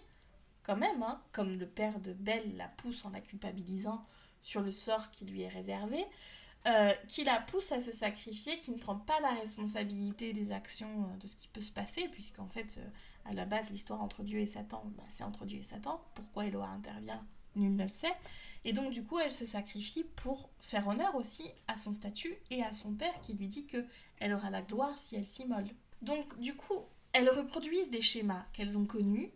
Quand 0.63 0.77
même, 0.77 1.03
hein, 1.03 1.21
comme 1.33 1.59
le 1.59 1.67
père 1.67 1.99
de 2.01 2.13
Belle 2.13 2.57
la 2.57 2.69
pousse 2.69 3.05
en 3.05 3.11
la 3.11 3.21
culpabilisant 3.21 4.05
sur 4.41 4.61
le 4.61 4.71
sort 4.71 5.11
qui 5.11 5.25
lui 5.25 5.43
est 5.43 5.49
réservé, 5.49 6.05
euh, 6.67 6.93
qui 7.09 7.25
la 7.25 7.41
pousse 7.41 7.73
à 7.73 7.81
se 7.81 7.93
sacrifier, 7.93 8.59
qui 8.61 8.71
ne 8.71 8.79
prend 8.79 8.97
pas 8.97 9.21
la 9.21 9.33
responsabilité 9.33 10.33
des 10.33 10.53
actions 10.53 11.05
euh, 11.05 11.17
de 11.19 11.27
ce 11.27 11.37
qui 11.37 11.49
peut 11.49 11.61
se 11.61 11.73
passer, 11.73 12.09
puisqu'en 12.09 12.49
fait, 12.49 12.77
euh, 12.79 12.89
à 13.27 13.35
la 13.35 13.47
base, 13.47 13.71
l'histoire 13.71 14.03
entre 14.03 14.23
Dieu 14.23 14.39
et 14.39 14.47
Satan, 14.47 14.83
bah, 14.97 15.03
c'est 15.11 15.25
entre 15.25 15.47
Dieu 15.47 15.59
et 15.59 15.63
Satan. 15.63 16.03
Pourquoi 16.15 16.47
Eloa 16.47 16.69
intervient 16.69 17.23
Nul 17.57 17.77
ne 17.77 17.85
le 17.85 17.89
sait. 17.89 18.15
Et 18.65 18.73
donc, 18.73 18.93
du 18.93 19.05
coup, 19.05 19.19
elle 19.19 19.31
se 19.31 19.47
sacrifie 19.47 20.05
pour 20.17 20.51
faire 20.61 20.89
honneur 20.89 21.15
aussi 21.15 21.51
à 21.69 21.77
son 21.77 21.95
statut 21.95 22.35
et 22.51 22.63
à 22.63 22.73
son 22.73 22.93
père 22.93 23.21
qui 23.23 23.35
lui 23.35 23.47
dit 23.47 23.67
que 23.67 23.85
elle 24.19 24.33
aura 24.33 24.51
la 24.51 24.63
gloire 24.63 24.99
si 24.99 25.17
elle 25.17 25.27
s'immole. 25.27 25.69
Donc, 26.03 26.39
du 26.39 26.55
coup, 26.55 26.81
elles 27.15 27.31
reproduisent 27.31 27.91
des 27.91 28.03
schémas 28.03 28.45
qu'elles 28.53 28.77
ont 28.77 28.85
connus. 28.85 29.33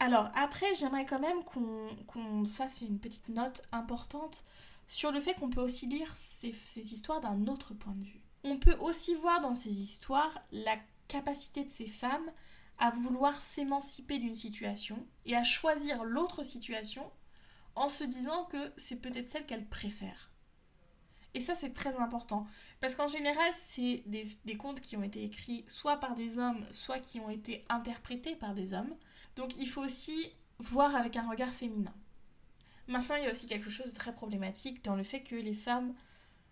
Alors 0.00 0.30
après, 0.34 0.74
j'aimerais 0.74 1.06
quand 1.06 1.20
même 1.20 1.42
qu'on 1.44 2.44
fasse 2.44 2.82
une 2.82 2.98
petite 2.98 3.28
note 3.28 3.62
importante 3.72 4.44
sur 4.88 5.12
le 5.12 5.20
fait 5.20 5.34
qu'on 5.34 5.48
peut 5.48 5.62
aussi 5.62 5.86
lire 5.86 6.12
ces, 6.18 6.50
histoires 6.76 7.20
d'un 7.20 7.46
autre 7.46 7.72
point 7.72 7.94
de 7.94 8.04
vue. 8.04 8.20
On 8.42 8.58
peut 8.58 8.76
aussi 8.80 9.14
voir 9.14 9.40
dans 9.40 9.54
ces 9.54 9.70
histoires 9.70 10.38
la 10.52 10.76
capacité 11.08 11.64
de 11.64 11.70
ces 11.70 11.86
femmes 11.86 12.30
à 12.78 12.90
vouloir 12.90 13.40
s'émanciper 13.40 14.18
d'une 14.18 14.34
situation 14.34 15.06
et 15.24 15.36
à 15.36 15.44
choisir 15.44 16.04
l'autre 16.04 16.42
situation 16.42 17.10
en 17.76 17.88
se 17.88 18.04
disant 18.04 18.44
que 18.46 18.72
c'est 18.76 19.00
peut-être 19.00 19.28
celle 19.28 19.46
qu'elles 19.46 19.68
préfèrent. 19.68 20.33
Et 21.34 21.40
ça, 21.40 21.54
c'est 21.54 21.74
très 21.74 21.96
important. 21.96 22.46
Parce 22.80 22.94
qu'en 22.94 23.08
général, 23.08 23.50
c'est 23.52 24.02
des, 24.06 24.56
contes 24.56 24.80
qui 24.80 24.96
ont 24.96 25.02
été 25.02 25.24
écrits 25.24 25.64
soit 25.66 25.98
par 25.98 26.14
des 26.14 26.38
hommes, 26.38 26.64
soit 26.70 27.00
qui 27.00 27.20
ont 27.20 27.28
été 27.28 27.64
interprétés 27.68 28.36
par 28.36 28.54
des 28.54 28.72
hommes. 28.72 28.94
Donc 29.36 29.56
il 29.56 29.68
faut 29.68 29.82
aussi 29.82 30.32
voir 30.58 30.94
avec 30.94 31.16
un 31.16 31.28
regard 31.28 31.50
féminin. 31.50 31.94
Maintenant, 32.86 33.16
il 33.16 33.24
y 33.24 33.26
a 33.26 33.30
aussi 33.30 33.46
quelque 33.46 33.70
chose 33.70 33.86
de 33.88 33.96
très 33.96 34.14
problématique 34.14 34.84
dans 34.84 34.94
le 34.94 35.02
fait 35.02 35.22
que 35.22 35.34
les 35.34 35.54
femmes 35.54 35.94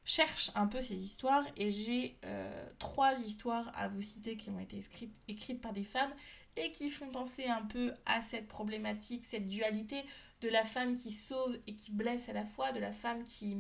cherchent 0.04 0.50
un 0.56 0.66
peu 0.66 0.80
ces 0.80 0.96
histoires 0.96 1.44
et 1.56 1.70
j'ai 1.70 2.16
euh, 2.24 2.68
trois 2.78 3.20
histoires 3.20 3.70
à 3.74 3.86
vous 3.88 4.02
citer 4.02 4.36
qui 4.36 4.50
ont 4.50 4.58
été 4.58 4.78
écrites, 4.78 5.14
écrites 5.28 5.60
par 5.60 5.72
des 5.72 5.84
femmes 5.84 6.10
et 6.56 6.72
qui 6.72 6.90
font 6.90 7.08
penser 7.08 7.46
un 7.46 7.62
peu 7.62 7.92
à 8.06 8.22
cette 8.22 8.48
problématique, 8.48 9.24
cette 9.24 9.46
dualité 9.46 10.04
de 10.40 10.48
la 10.48 10.64
femme 10.64 10.98
qui 10.98 11.12
sauve 11.12 11.56
et 11.66 11.76
qui 11.76 11.92
blesse 11.92 12.28
à 12.28 12.32
la 12.32 12.44
fois, 12.44 12.72
de 12.72 12.80
la 12.80 12.92
femme 12.92 13.22
qui, 13.22 13.56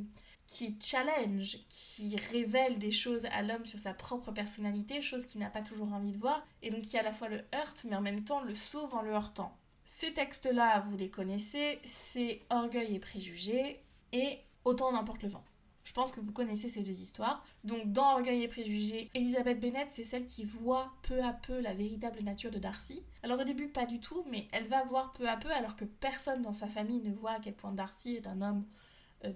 qui 0.52 0.76
challenge, 0.80 1.56
qui 1.70 2.14
révèle 2.30 2.78
des 2.78 2.90
choses 2.90 3.24
à 3.32 3.40
l'homme 3.40 3.64
sur 3.64 3.78
sa 3.78 3.94
propre 3.94 4.32
personnalité, 4.32 5.00
chose 5.00 5.24
qu'il 5.24 5.40
n'a 5.40 5.48
pas 5.48 5.62
toujours 5.62 5.90
envie 5.94 6.12
de 6.12 6.18
voir, 6.18 6.46
et 6.60 6.68
donc 6.68 6.82
qui 6.82 6.98
à 6.98 7.02
la 7.02 7.14
fois 7.14 7.30
le 7.30 7.40
heurte, 7.54 7.86
mais 7.88 7.96
en 7.96 8.02
même 8.02 8.22
temps 8.22 8.42
le 8.42 8.54
sauve 8.54 8.94
en 8.94 9.00
le 9.00 9.12
heurtant. 9.12 9.56
Ces 9.86 10.12
textes-là, 10.12 10.80
vous 10.80 10.96
les 10.98 11.08
connaissez, 11.08 11.80
c'est 11.84 12.42
Orgueil 12.50 12.94
et 12.94 12.98
Préjugés 12.98 13.82
et 14.12 14.40
Autant 14.64 14.92
n'importe 14.92 15.22
le 15.22 15.28
vent. 15.28 15.42
Je 15.82 15.92
pense 15.92 16.12
que 16.12 16.20
vous 16.20 16.30
connaissez 16.30 16.68
ces 16.68 16.82
deux 16.82 17.00
histoires. 17.00 17.44
Donc 17.64 17.90
dans 17.90 18.12
Orgueil 18.12 18.42
et 18.42 18.48
Préjugés, 18.48 19.10
Elisabeth 19.14 19.58
Bennett, 19.58 19.88
c'est 19.90 20.04
celle 20.04 20.26
qui 20.26 20.44
voit 20.44 20.92
peu 21.02 21.20
à 21.22 21.32
peu 21.32 21.60
la 21.60 21.74
véritable 21.74 22.22
nature 22.22 22.52
de 22.52 22.58
Darcy. 22.58 23.02
Alors 23.22 23.40
au 23.40 23.44
début 23.44 23.68
pas 23.68 23.86
du 23.86 23.98
tout, 23.98 24.22
mais 24.30 24.46
elle 24.52 24.68
va 24.68 24.84
voir 24.84 25.14
peu 25.14 25.28
à 25.28 25.36
peu 25.36 25.50
alors 25.50 25.74
que 25.76 25.84
personne 25.86 26.42
dans 26.42 26.52
sa 26.52 26.68
famille 26.68 27.00
ne 27.00 27.12
voit 27.12 27.32
à 27.32 27.40
quel 27.40 27.54
point 27.54 27.72
Darcy 27.72 28.16
est 28.16 28.26
un 28.28 28.42
homme 28.42 28.64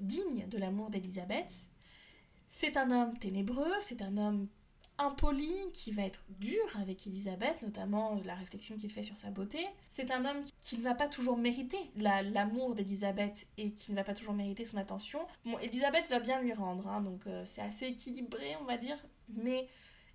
digne 0.01 0.47
de 0.49 0.59
l'amour 0.59 0.91
d'Elisabeth. 0.91 1.69
C'est 2.49 2.77
un 2.77 2.91
homme 2.91 3.19
ténébreux, 3.19 3.73
c'est 3.81 4.03
un 4.03 4.17
homme 4.17 4.49
impoli, 4.99 5.53
qui 5.73 5.93
va 5.93 6.03
être 6.03 6.23
dur 6.29 6.65
avec 6.81 7.07
Elisabeth, 7.07 7.61
notamment 7.63 8.21
la 8.25 8.35
réflexion 8.35 8.77
qu'il 8.77 8.91
fait 8.91 9.03
sur 9.03 9.17
sa 9.17 9.31
beauté. 9.31 9.65
C'est 9.91 10.11
un 10.11 10.25
homme 10.25 10.43
qui 10.63 10.79
ne 10.79 10.83
va 10.83 10.95
pas 10.95 11.09
toujours 11.09 11.37
mériter 11.37 11.79
l'amour 11.97 12.75
d'Elisabeth 12.75 13.47
et 13.59 13.73
qui 13.73 13.91
ne 13.91 13.97
va 13.97 14.05
pas 14.05 14.15
toujours 14.15 14.35
mériter 14.35 14.65
son 14.65 14.79
attention. 14.79 15.21
Bon, 15.45 15.59
Elisabeth 15.59 16.09
va 16.09 16.19
bien 16.19 16.41
lui 16.41 16.53
rendre, 16.53 16.89
hein, 16.89 17.01
donc 17.01 17.27
euh, 17.27 17.43
c'est 17.45 17.61
assez 17.61 17.87
équilibré, 17.87 18.57
on 18.61 18.65
va 18.65 18.79
dire, 18.79 18.97
mais 19.29 19.69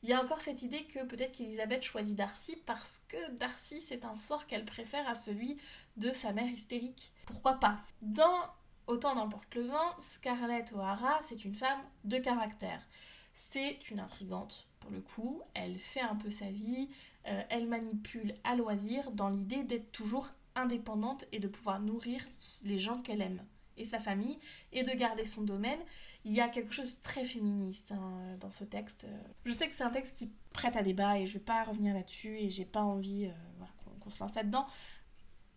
il 0.03 0.09
y 0.09 0.13
a 0.13 0.21
encore 0.21 0.41
cette 0.41 0.63
idée 0.63 0.85
que 0.85 1.03
peut-être 1.05 1.33
qu'Elisabeth 1.33 1.83
choisit 1.83 2.15
Darcy 2.15 2.57
parce 2.65 3.03
que 3.07 3.31
Darcy 3.33 3.81
c'est 3.81 4.03
un 4.03 4.15
sort 4.15 4.47
qu'elle 4.47 4.65
préfère 4.65 5.07
à 5.07 5.13
celui 5.13 5.57
de 5.97 6.11
sa 6.11 6.33
mère 6.33 6.47
hystérique. 6.47 7.11
Pourquoi 7.27 7.59
pas? 7.59 7.79
Dans 8.01 8.39
Autant 8.87 9.15
n'emporte 9.15 9.55
le 9.55 9.63
vent, 9.63 9.99
Scarlett 9.99 10.73
O'Hara 10.73 11.19
c'est 11.23 11.45
une 11.45 11.55
femme 11.55 11.81
de 12.03 12.17
caractère. 12.17 12.87
C'est 13.33 13.89
une 13.89 13.99
intrigante 13.99 14.67
pour 14.81 14.91
le 14.91 14.99
coup, 14.99 15.41
elle 15.53 15.77
fait 15.79 16.01
un 16.01 16.15
peu 16.15 16.29
sa 16.29 16.49
vie, 16.49 16.89
euh, 17.27 17.41
elle 17.49 17.67
manipule 17.67 18.33
à 18.43 18.55
loisir 18.55 19.11
dans 19.11 19.29
l'idée 19.29 19.63
d'être 19.63 19.91
toujours 19.91 20.27
indépendante 20.55 21.25
et 21.31 21.39
de 21.39 21.47
pouvoir 21.47 21.79
nourrir 21.79 22.25
les 22.65 22.79
gens 22.79 23.01
qu'elle 23.01 23.21
aime 23.21 23.41
et 23.77 23.85
sa 23.85 23.99
famille 23.99 24.37
et 24.73 24.83
de 24.83 24.91
garder 24.91 25.23
son 25.23 25.43
domaine. 25.43 25.79
Il 26.25 26.33
y 26.33 26.41
a 26.41 26.49
quelque 26.49 26.73
chose 26.73 26.95
de 26.95 27.01
très 27.01 27.23
féministe 27.23 27.93
hein, 27.93 28.37
dans 28.39 28.51
ce 28.51 28.63
texte. 28.63 29.07
Je 29.45 29.53
sais 29.53 29.69
que 29.69 29.75
c'est 29.75 29.83
un 29.83 29.91
texte 29.91 30.17
qui 30.17 30.29
prête 30.51 30.75
à 30.75 30.83
débat 30.83 31.19
et 31.19 31.27
je 31.27 31.33
vais 31.33 31.39
pas 31.43 31.63
revenir 31.63 31.93
là-dessus 31.93 32.37
et 32.37 32.49
j'ai 32.49 32.65
pas 32.65 32.81
envie 32.81 33.27
euh, 33.27 33.65
qu'on 34.01 34.09
se 34.09 34.19
lance 34.19 34.35
là-dedans. 34.35 34.65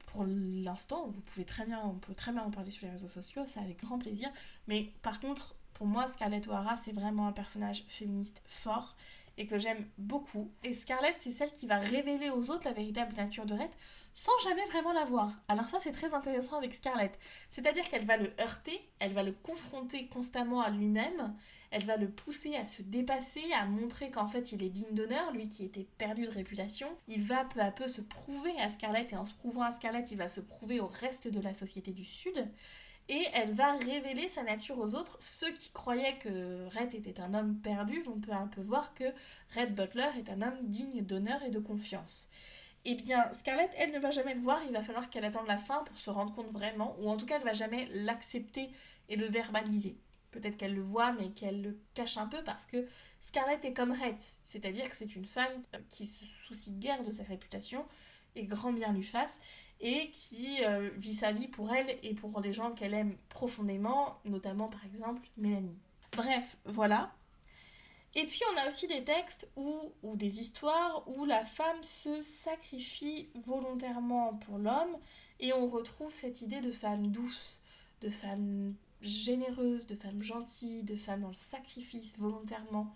Pour 0.07 0.25
l'instant, 0.27 1.07
vous 1.09 1.21
pouvez 1.21 1.45
très 1.45 1.65
bien, 1.65 1.81
on 1.85 1.95
peut 1.95 2.15
très 2.15 2.33
bien 2.33 2.43
en 2.43 2.51
parler 2.51 2.71
sur 2.71 2.87
les 2.87 2.93
réseaux 2.93 3.09
sociaux, 3.09 3.43
c'est 3.47 3.61
avec 3.61 3.83
grand 3.83 3.99
plaisir. 3.99 4.31
Mais 4.69 4.93
par 5.03 5.21
contre, 5.21 5.55
pour 5.73 5.87
moi, 5.87 6.07
Scarlett 6.09 6.47
O'Hara, 6.47 6.77
c'est 6.77 6.93
vraiment 6.93 7.27
un 7.27 7.33
personnage 7.33 7.85
féministe 7.89 8.43
fort 8.47 8.97
et 9.37 9.47
que 9.47 9.59
j'aime 9.59 9.85
beaucoup. 9.99 10.51
Et 10.63 10.75
Scarlett, 10.75 11.17
c'est 11.19 11.31
celle 11.31 11.53
qui 11.53 11.67
va 11.67 11.79
révéler 11.79 12.31
aux 12.31 12.51
autres 12.51 12.67
la 12.67 12.73
véritable 12.73 13.15
nature 13.15 13.47
de 13.47 13.55
Red 13.55 13.71
sans 14.15 14.33
jamais 14.45 14.65
vraiment 14.67 14.93
la 14.93 15.05
voir. 15.05 15.33
Alors 15.49 15.69
ça, 15.69 15.81
c'est 15.81 15.93
très 15.93 16.15
intéressant 16.15 16.57
avec 16.57 16.73
Scarlett. 16.73 17.19
C'est-à-dire 17.51 17.89
qu'elle 17.89 18.07
va 18.07 18.17
le 18.17 18.33
heurter, 18.41 18.81
elle 19.01 19.13
va 19.13 19.25
le 19.25 19.33
confronter 19.33 20.07
constamment 20.07 20.63
à 20.63 20.71
lui-même, 20.71 21.35
elle 21.73 21.85
va 21.85 21.97
le 21.97 22.09
pousser 22.09 22.55
à 22.55 22.65
se 22.65 22.83
dépasser, 22.83 23.43
à 23.53 23.67
montrer 23.67 24.11
qu'en 24.11 24.29
fait, 24.29 24.53
il 24.53 24.63
est 24.63 24.69
digne 24.69 24.95
d'honneur, 24.95 25.33
lui 25.33 25.49
qui 25.49 25.65
était 25.65 25.89
perdu 25.99 26.27
de 26.27 26.31
réputation. 26.31 26.89
Il 27.09 27.25
va 27.25 27.45
peu 27.45 27.61
à 27.61 27.73
peu 27.73 27.89
se 27.89 28.01
prouver 28.01 28.53
à 28.61 28.69
Scarlett, 28.69 29.13
et 29.13 29.17
en 29.17 29.25
se 29.25 29.35
prouvant 29.35 29.63
à 29.63 29.73
Scarlett, 29.73 30.11
il 30.13 30.19
va 30.19 30.29
se 30.29 30.41
prouver 30.41 30.79
au 30.79 30.87
reste 30.87 31.27
de 31.27 31.41
la 31.41 31.53
société 31.53 31.91
du 31.91 32.05
Sud 32.05 32.49
et 33.09 33.25
elle 33.35 33.53
va 33.53 33.73
révéler 33.73 34.29
sa 34.29 34.43
nature 34.43 34.79
aux 34.79 34.95
autres. 34.95 35.17
Ceux 35.21 35.53
qui 35.53 35.71
croyaient 35.73 36.19
que 36.19 36.67
Red 36.77 36.95
était 36.95 37.21
un 37.21 37.35
homme 37.35 37.59
perdu 37.59 38.01
vont 38.03 38.19
peu 38.19 38.33
à 38.33 38.49
peu 38.51 38.63
voir 38.63 38.95
que 38.95 39.05
Red 39.55 39.75
Butler 39.75 40.09
est 40.19 40.31
un 40.31 40.43
homme 40.43 40.59
digne 40.63 41.03
d'honneur 41.03 41.43
et 41.43 41.51
de 41.51 41.59
confiance. 41.59 42.29
Eh 42.87 42.95
bien, 42.97 43.33
Scarlett, 43.33 43.71
elle 43.79 43.93
ne 43.93 43.99
va 43.99 44.11
jamais 44.11 44.35
le 44.35 44.41
voir, 44.41 44.61
il 44.67 44.73
va 44.73 44.83
falloir 44.83 45.09
qu'elle 45.09 45.25
attende 45.25 45.47
la 45.47 45.57
fin 45.57 45.85
pour 45.85 45.97
se 45.97 46.11
rendre 46.11 46.35
compte 46.35 46.51
vraiment, 46.51 46.97
ou 47.01 47.09
en 47.09 47.17
tout 47.17 47.25
cas, 47.25 47.39
elle 47.39 47.45
va 47.45 47.55
jamais 47.55 47.89
l'accepter 47.93 48.71
et 49.09 49.17
le 49.17 49.27
verbaliser. 49.27 49.97
Peut-être 50.33 50.57
qu'elle 50.57 50.75
le 50.75 50.83
voit, 50.83 51.13
mais 51.13 51.31
qu'elle 51.31 51.63
le 51.63 51.79
cache 51.95 52.17
un 52.17 52.27
peu 52.27 52.43
parce 52.43 52.67
que 52.67 52.87
Scarlett 53.21 53.65
est 53.65 53.73
comme 53.73 53.93
Red, 53.93 54.21
c'est-à-dire 54.43 54.89
que 54.89 54.97
c'est 54.97 55.15
une 55.15 55.25
femme 55.25 55.63
qui 55.89 56.07
se 56.07 56.25
soucie 56.47 56.73
guère 56.73 57.03
de 57.03 57.11
sa 57.11 57.23
réputation 57.23 57.87
et 58.37 58.45
grand 58.45 58.73
bien 58.73 58.93
lui 58.93 59.05
fasse, 59.05 59.41
et 59.81 60.11
qui 60.13 60.65
euh, 60.65 60.91
vit 60.97 61.15
sa 61.15 61.33
vie 61.33 61.49
pour 61.49 61.73
elle 61.73 61.99
et 62.03 62.15
pour 62.15 62.41
les 62.41 62.53
gens 62.53 62.73
qu'elle 62.73 62.95
aime 62.95 63.17
profondément, 63.29 64.19
notamment 64.25 64.69
par 64.69 64.85
exemple 64.87 65.23
Mélanie. 65.37 65.79
Bref, 66.13 66.57
voilà. 66.65 67.13
Et 68.15 68.27
puis 68.27 68.41
on 68.53 68.59
a 68.59 68.69
aussi 68.69 68.87
des 68.87 69.03
textes 69.03 69.49
ou 69.57 69.93
des 70.15 70.41
histoires 70.41 71.03
où 71.09 71.25
la 71.25 71.45
femme 71.45 71.83
se 71.83 72.23
sacrifie 72.23 73.29
volontairement 73.35 74.35
pour 74.35 74.59
l'homme 74.59 74.97
et 75.41 75.53
on 75.53 75.69
retrouve 75.69 76.15
cette 76.15 76.41
idée 76.43 76.61
de 76.61 76.71
femme 76.71 77.09
douce, 77.09 77.61
de 78.01 78.09
femme 78.09 78.75
généreuse, 79.03 79.87
de 79.87 79.95
femme 79.95 80.23
gentille, 80.23 80.83
de 80.83 80.97
femme 80.97 81.23
dans 81.23 81.29
le 81.29 81.35
sacrifice 81.35 82.17
volontairement, 82.19 82.93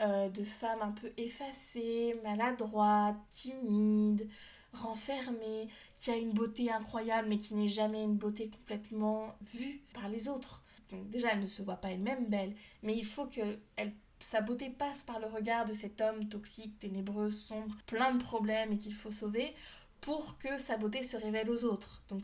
euh, 0.00 0.28
de 0.28 0.44
femme 0.44 0.82
un 0.82 0.90
peu 0.90 1.12
effacée, 1.16 2.20
maladroite, 2.22 3.16
timide, 3.30 4.28
renfermée, 4.72 5.68
qui 5.94 6.10
a 6.10 6.16
une 6.16 6.32
beauté 6.32 6.70
incroyable 6.70 7.28
mais 7.28 7.38
qui 7.38 7.54
n'est 7.54 7.68
jamais 7.68 8.02
une 8.02 8.16
beauté 8.16 8.50
complètement 8.50 9.34
vue 9.54 9.82
par 9.94 10.08
les 10.08 10.28
autres. 10.28 10.62
Donc 10.90 11.08
déjà, 11.10 11.32
elle 11.32 11.40
ne 11.40 11.46
se 11.46 11.62
voit 11.62 11.76
pas 11.76 11.90
elle-même 11.90 12.26
belle, 12.26 12.54
mais 12.82 12.96
il 12.96 13.04
faut 13.04 13.26
que 13.26 13.58
elle, 13.76 13.92
sa 14.18 14.40
beauté 14.40 14.70
passe 14.70 15.02
par 15.02 15.18
le 15.18 15.26
regard 15.26 15.64
de 15.64 15.72
cet 15.72 16.00
homme 16.00 16.28
toxique, 16.28 16.78
ténébreux, 16.78 17.30
sombre, 17.30 17.76
plein 17.86 18.14
de 18.14 18.22
problèmes 18.22 18.72
et 18.72 18.78
qu'il 18.78 18.94
faut 18.94 19.10
sauver 19.10 19.54
pour 20.00 20.38
que 20.38 20.56
sa 20.58 20.76
beauté 20.76 21.02
se 21.02 21.16
révèle 21.16 21.50
aux 21.50 21.64
autres. 21.64 22.02
Donc 22.08 22.22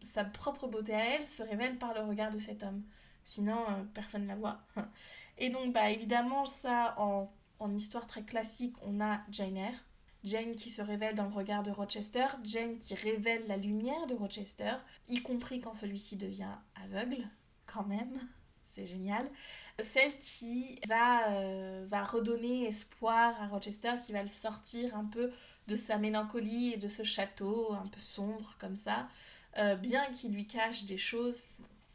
sa 0.00 0.24
propre 0.24 0.68
beauté 0.68 0.94
à 0.94 1.16
elle 1.16 1.26
se 1.26 1.42
révèle 1.42 1.78
par 1.78 1.94
le 1.94 2.00
regard 2.00 2.30
de 2.30 2.38
cet 2.38 2.62
homme. 2.62 2.82
Sinon, 3.24 3.58
euh, 3.70 3.82
personne 3.92 4.22
ne 4.22 4.28
la 4.28 4.36
voit. 4.36 4.60
Et 5.38 5.50
donc, 5.50 5.72
bah, 5.72 5.90
évidemment, 5.90 6.46
ça, 6.46 6.94
en, 6.96 7.28
en 7.58 7.74
histoire 7.74 8.06
très 8.06 8.22
classique, 8.22 8.76
on 8.82 9.00
a 9.00 9.20
Jane 9.30 9.56
Eyre, 9.56 9.84
Jane 10.26 10.56
qui 10.56 10.70
se 10.70 10.82
révèle 10.82 11.14
dans 11.14 11.24
le 11.24 11.34
regard 11.34 11.62
de 11.62 11.70
Rochester, 11.70 12.26
Jane 12.42 12.76
qui 12.78 12.94
révèle 12.94 13.46
la 13.46 13.56
lumière 13.56 14.06
de 14.06 14.14
Rochester, 14.14 14.72
y 15.08 15.22
compris 15.22 15.60
quand 15.60 15.72
celui-ci 15.72 16.16
devient 16.16 16.52
aveugle, 16.84 17.28
quand 17.66 17.84
même. 17.84 18.12
C'est 18.70 18.86
génial. 18.86 19.26
Celle 19.80 20.14
qui 20.18 20.78
va, 20.86 21.30
euh, 21.30 21.86
va 21.88 22.04
redonner 22.04 22.66
espoir 22.66 23.40
à 23.40 23.46
Rochester, 23.46 23.92
qui 24.04 24.12
va 24.12 24.22
le 24.22 24.28
sortir 24.28 24.94
un 24.94 25.06
peu 25.06 25.32
de 25.66 25.76
sa 25.76 25.96
mélancolie 25.96 26.74
et 26.74 26.76
de 26.76 26.88
ce 26.88 27.02
château 27.02 27.72
un 27.72 27.86
peu 27.86 28.00
sombre 28.00 28.54
comme 28.58 28.76
ça. 28.76 29.08
Euh, 29.56 29.76
bien 29.76 30.04
qu'il 30.10 30.32
lui 30.32 30.46
cache 30.46 30.84
des 30.84 30.98
choses, 30.98 31.44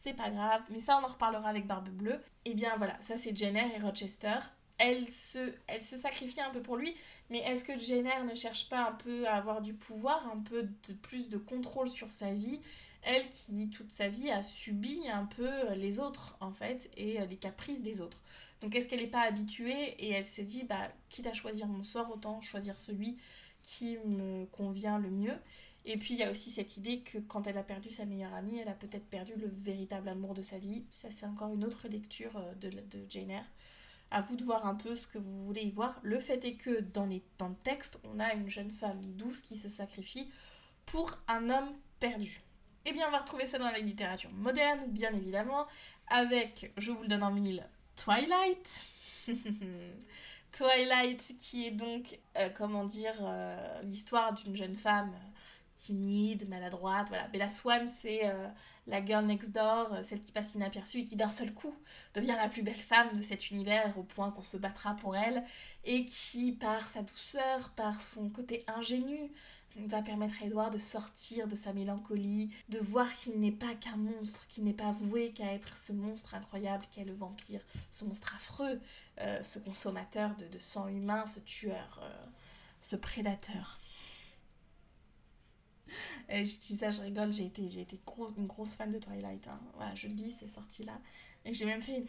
c'est 0.02 0.14
pas 0.16 0.32
grave, 0.32 0.64
mais 0.72 0.80
ça 0.80 1.00
on 1.00 1.06
en 1.06 1.10
reparlera 1.10 1.50
avec 1.50 1.68
Barbe 1.68 1.90
Bleue. 1.90 2.20
Et 2.46 2.52
eh 2.52 2.54
bien 2.56 2.76
voilà, 2.78 2.98
ça 3.02 3.20
c'est 3.20 3.36
Jenner 3.36 3.76
et 3.76 3.80
Rochester 3.80 4.40
elle 4.82 5.08
se, 5.08 5.54
elle 5.68 5.82
sacrifie 5.82 6.42
un 6.42 6.50
peu 6.50 6.62
pour 6.62 6.76
lui, 6.76 6.96
mais 7.30 7.38
est-ce 7.38 7.64
que 7.64 7.80
Jenner 7.80 8.24
ne 8.28 8.34
cherche 8.34 8.68
pas 8.68 8.88
un 8.88 8.94
peu 8.94 9.28
à 9.28 9.36
avoir 9.36 9.62
du 9.62 9.74
pouvoir, 9.74 10.28
un 10.34 10.40
peu 10.40 10.68
plus 11.04 11.30
de 11.30 11.38
contrôle 11.38 11.88
sur 11.88 12.10
sa 12.10 12.34
vie? 12.34 12.60
Elle 13.04 13.30
qui, 13.30 13.70
toute 13.70 13.92
sa 13.92 14.10
vie, 14.10 14.32
a 14.32 14.42
subi 14.42 15.08
un 15.10 15.26
peu 15.26 15.74
les 15.76 16.00
autres, 16.00 16.36
en 16.40 16.52
fait, 16.52 16.90
et 16.98 17.24
les 17.28 17.38
caprices 17.38 17.84
des 17.84 18.02
autres. 18.02 18.22
Donc 18.62 18.76
est-ce 18.76 18.88
qu'elle 18.88 19.02
n'est 19.02 19.08
pas 19.08 19.22
habituée 19.22 19.96
et 20.00 20.10
elle 20.12 20.26
s'est 20.26 20.44
dit, 20.44 20.64
bah, 20.64 20.92
quitte 21.10 21.28
à 21.28 21.34
choisir 21.34 21.68
mon 21.68 21.84
sort, 21.84 22.12
autant 22.12 22.42
choisir 22.42 22.80
celui 22.80 23.18
qui 23.62 23.98
me 24.06 24.46
convient 24.48 24.98
le 24.98 25.12
mieux. 25.12 25.38
Et 25.86 25.98
puis 25.98 26.16
il 26.16 26.20
y 26.20 26.24
a 26.24 26.32
aussi 26.32 26.50
cette 26.52 26.78
idée 26.78 27.00
que 27.00 27.20
quand 27.20 27.46
elle 27.48 27.58
a 27.58 27.64
perdu 27.64 27.92
sa 27.92 28.06
meilleure 28.06 28.34
amie, 28.34 28.58
elle 28.60 28.68
a 28.68 28.74
peut-être 28.74 29.06
perdu 29.06 29.34
le 29.36 29.48
véritable 29.48 30.10
amour 30.10 30.34
de 30.34 30.42
sa 30.42 30.58
vie. 30.58 30.86
Ça 30.92 31.10
c'est 31.12 31.26
encore 31.26 31.54
une 31.54 31.64
autre 31.64 31.88
lecture 31.88 32.38
euh, 32.38 32.54
de, 32.56 32.70
de. 32.70 33.06
À 34.12 34.22
vous 34.22 34.36
de 34.36 34.44
voir 34.44 34.66
un 34.66 34.76
peu 34.76 34.96
ce 34.96 35.08
que 35.08 35.18
vous 35.18 35.46
voulez 35.46 35.62
y 35.62 35.72
voir. 35.72 36.00
Le 36.04 36.20
fait 36.20 36.44
est 36.46 36.56
que 36.56 36.82
dans, 36.82 37.06
les, 37.06 37.24
dans 37.38 37.48
le 37.48 37.56
texte, 37.64 37.98
on 38.04 38.20
a 38.20 38.34
une 38.34 38.50
jeune 38.50 38.72
femme 38.72 39.00
douce 39.16 39.42
qui 39.42 39.56
se 39.56 39.70
sacrifie 39.70 40.30
pour 40.86 41.18
un 41.28 41.50
homme 41.50 41.72
perdu. 42.00 42.42
Eh 42.86 42.94
bien, 42.94 43.08
on 43.08 43.12
va 43.12 43.20
retrouver 43.20 43.48
ça 43.48 43.58
dans 43.58 43.72
la 43.72 43.80
littérature 43.80 44.32
moderne, 44.32 44.80
bien 44.88 45.14
évidemment, 45.14 45.68
avec, 46.08 46.74
je 46.78 46.92
vous 46.92 47.04
le 47.04 47.08
donne 47.08 47.24
en 47.24 47.32
mille, 47.32 47.66
Twilight. 47.96 48.82
Twilight, 50.52 51.36
qui 51.40 51.68
est 51.68 51.72
donc, 51.72 52.20
euh, 52.38 52.50
comment 52.50 52.84
dire, 52.84 53.16
euh, 53.22 53.82
l'histoire 53.84 54.34
d'une 54.34 54.56
jeune 54.56 54.76
femme 54.76 55.14
timide, 55.82 56.48
maladroite. 56.48 57.08
Voilà. 57.10 57.28
Bella 57.30 57.50
Swan, 57.50 57.88
c'est 57.88 58.30
euh, 58.30 58.48
la 58.88 59.04
girl 59.04 59.26
next 59.26 59.52
door, 59.52 59.94
euh, 59.94 60.04
celle 60.04 60.20
qui 60.20 60.32
passe 60.32 60.54
inaperçue 60.54 61.00
et 61.00 61.06
qui 61.06 61.16
d'un 61.16 61.30
seul 61.30 61.54
coup 61.54 61.76
devient 62.14 62.36
la 62.38 62.48
plus 62.48 62.62
belle 62.62 62.74
femme 62.74 63.10
de 63.16 63.22
cet 63.22 63.50
univers 63.50 63.98
au 63.98 64.04
point 64.04 64.32
qu'on 64.32 64.44
se 64.44 64.58
battra 64.58 64.96
pour 64.96 65.16
elle 65.16 65.44
et 65.84 66.06
qui, 66.06 66.52
par 66.52 66.88
sa 66.88 67.02
douceur, 67.02 67.72
par 67.72 68.02
son 68.02 68.30
côté 68.30 68.64
ingénu, 68.68 69.32
va 69.88 70.02
permettre 70.02 70.36
à 70.44 70.46
Edward 70.46 70.74
de 70.74 70.80
sortir 70.80 71.48
de 71.48 71.56
sa 71.56 71.72
mélancolie, 71.72 72.52
de 72.68 72.78
voir 72.78 73.08
qu'il 73.16 73.40
n'est 73.40 73.54
pas 73.54 73.74
qu'un 73.74 73.96
monstre, 73.96 74.46
qu'il 74.50 74.66
n'est 74.66 74.74
pas 74.74 74.92
voué 74.92 75.32
qu'à 75.32 75.54
être 75.54 75.78
ce 75.78 75.94
monstre 75.94 76.36
incroyable 76.36 76.86
qu'est 76.92 77.06
le 77.06 77.14
vampire, 77.14 77.62
ce 77.90 78.04
monstre 78.04 78.36
affreux, 78.36 78.82
euh, 79.22 79.42
ce 79.42 79.60
consommateur 79.60 80.36
de, 80.36 80.60
sang 80.60 80.90
humain, 80.90 81.26
ce 81.26 81.40
tueur, 81.40 82.02
ce 82.82 82.98
prédateur. 82.98 83.81
Je 86.30 86.60
dis 86.60 86.76
ça, 86.76 86.92
je 86.92 87.02
rigole, 87.02 87.32
j'ai 87.32 87.46
été, 87.46 87.68
j'ai 87.68 87.82
été 87.82 88.00
une 88.38 88.48
grosse 88.48 88.74
fan 88.74 88.92
de 88.92 89.00
Twilight. 89.00 89.48
Hein. 89.48 89.60
Voilà, 89.76 89.96
je 89.96 90.08
le 90.08 90.14
dis, 90.14 90.32
c'est 90.32 90.50
sorti 90.50 90.84
là. 90.84 91.00
Et 91.46 91.54
j'ai 91.54 91.66
même 91.66 91.82
fait 91.82 92.04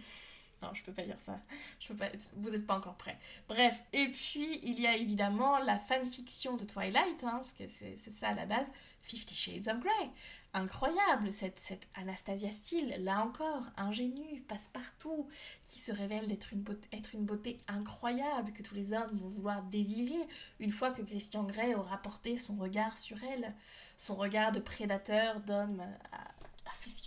Non, 0.62 0.68
je 0.74 0.82
peux 0.84 0.92
pas 0.92 1.02
dire 1.02 1.18
ça. 1.18 1.40
Je 1.80 1.88
peux 1.88 1.96
pas... 1.96 2.08
Vous 2.36 2.50
n'êtes 2.50 2.66
pas 2.66 2.76
encore 2.76 2.94
prêts. 2.94 3.18
Bref, 3.48 3.82
et 3.92 4.08
puis 4.08 4.60
il 4.62 4.80
y 4.80 4.86
a 4.86 4.96
évidemment 4.96 5.58
la 5.58 5.78
fanfiction 5.78 6.56
de 6.56 6.64
Twilight, 6.64 7.24
hein, 7.24 7.36
parce 7.36 7.52
que 7.52 7.66
c'est 7.66 7.96
ça 8.14 8.28
à 8.28 8.34
la 8.34 8.46
base, 8.46 8.72
Fifty 9.00 9.34
Shades 9.34 9.68
of 9.68 9.80
Grey. 9.80 10.10
Incroyable, 10.54 11.32
cette, 11.32 11.58
cette 11.58 11.88
Anastasia 11.94 12.50
Steele, 12.52 13.02
là 13.02 13.24
encore, 13.24 13.64
ingénue, 13.76 14.42
passe-partout, 14.46 15.26
qui 15.64 15.80
se 15.80 15.90
révèle 15.90 16.26
d'être 16.28 16.52
une, 16.52 16.60
beauté, 16.60 16.88
être 16.92 17.14
une 17.14 17.24
beauté 17.24 17.58
incroyable, 17.66 18.52
que 18.52 18.62
tous 18.62 18.74
les 18.74 18.92
hommes 18.92 19.16
vont 19.16 19.30
vouloir 19.30 19.62
désirer, 19.64 20.28
une 20.60 20.70
fois 20.70 20.90
que 20.90 21.02
Christian 21.02 21.42
Grey 21.44 21.74
aura 21.74 21.98
porté 21.98 22.36
son 22.36 22.56
regard 22.56 22.98
sur 22.98 23.16
elle, 23.24 23.54
son 23.96 24.14
regard 24.14 24.52
de 24.52 24.60
prédateur, 24.60 25.40
d'homme 25.40 25.80
euh, 25.80 26.16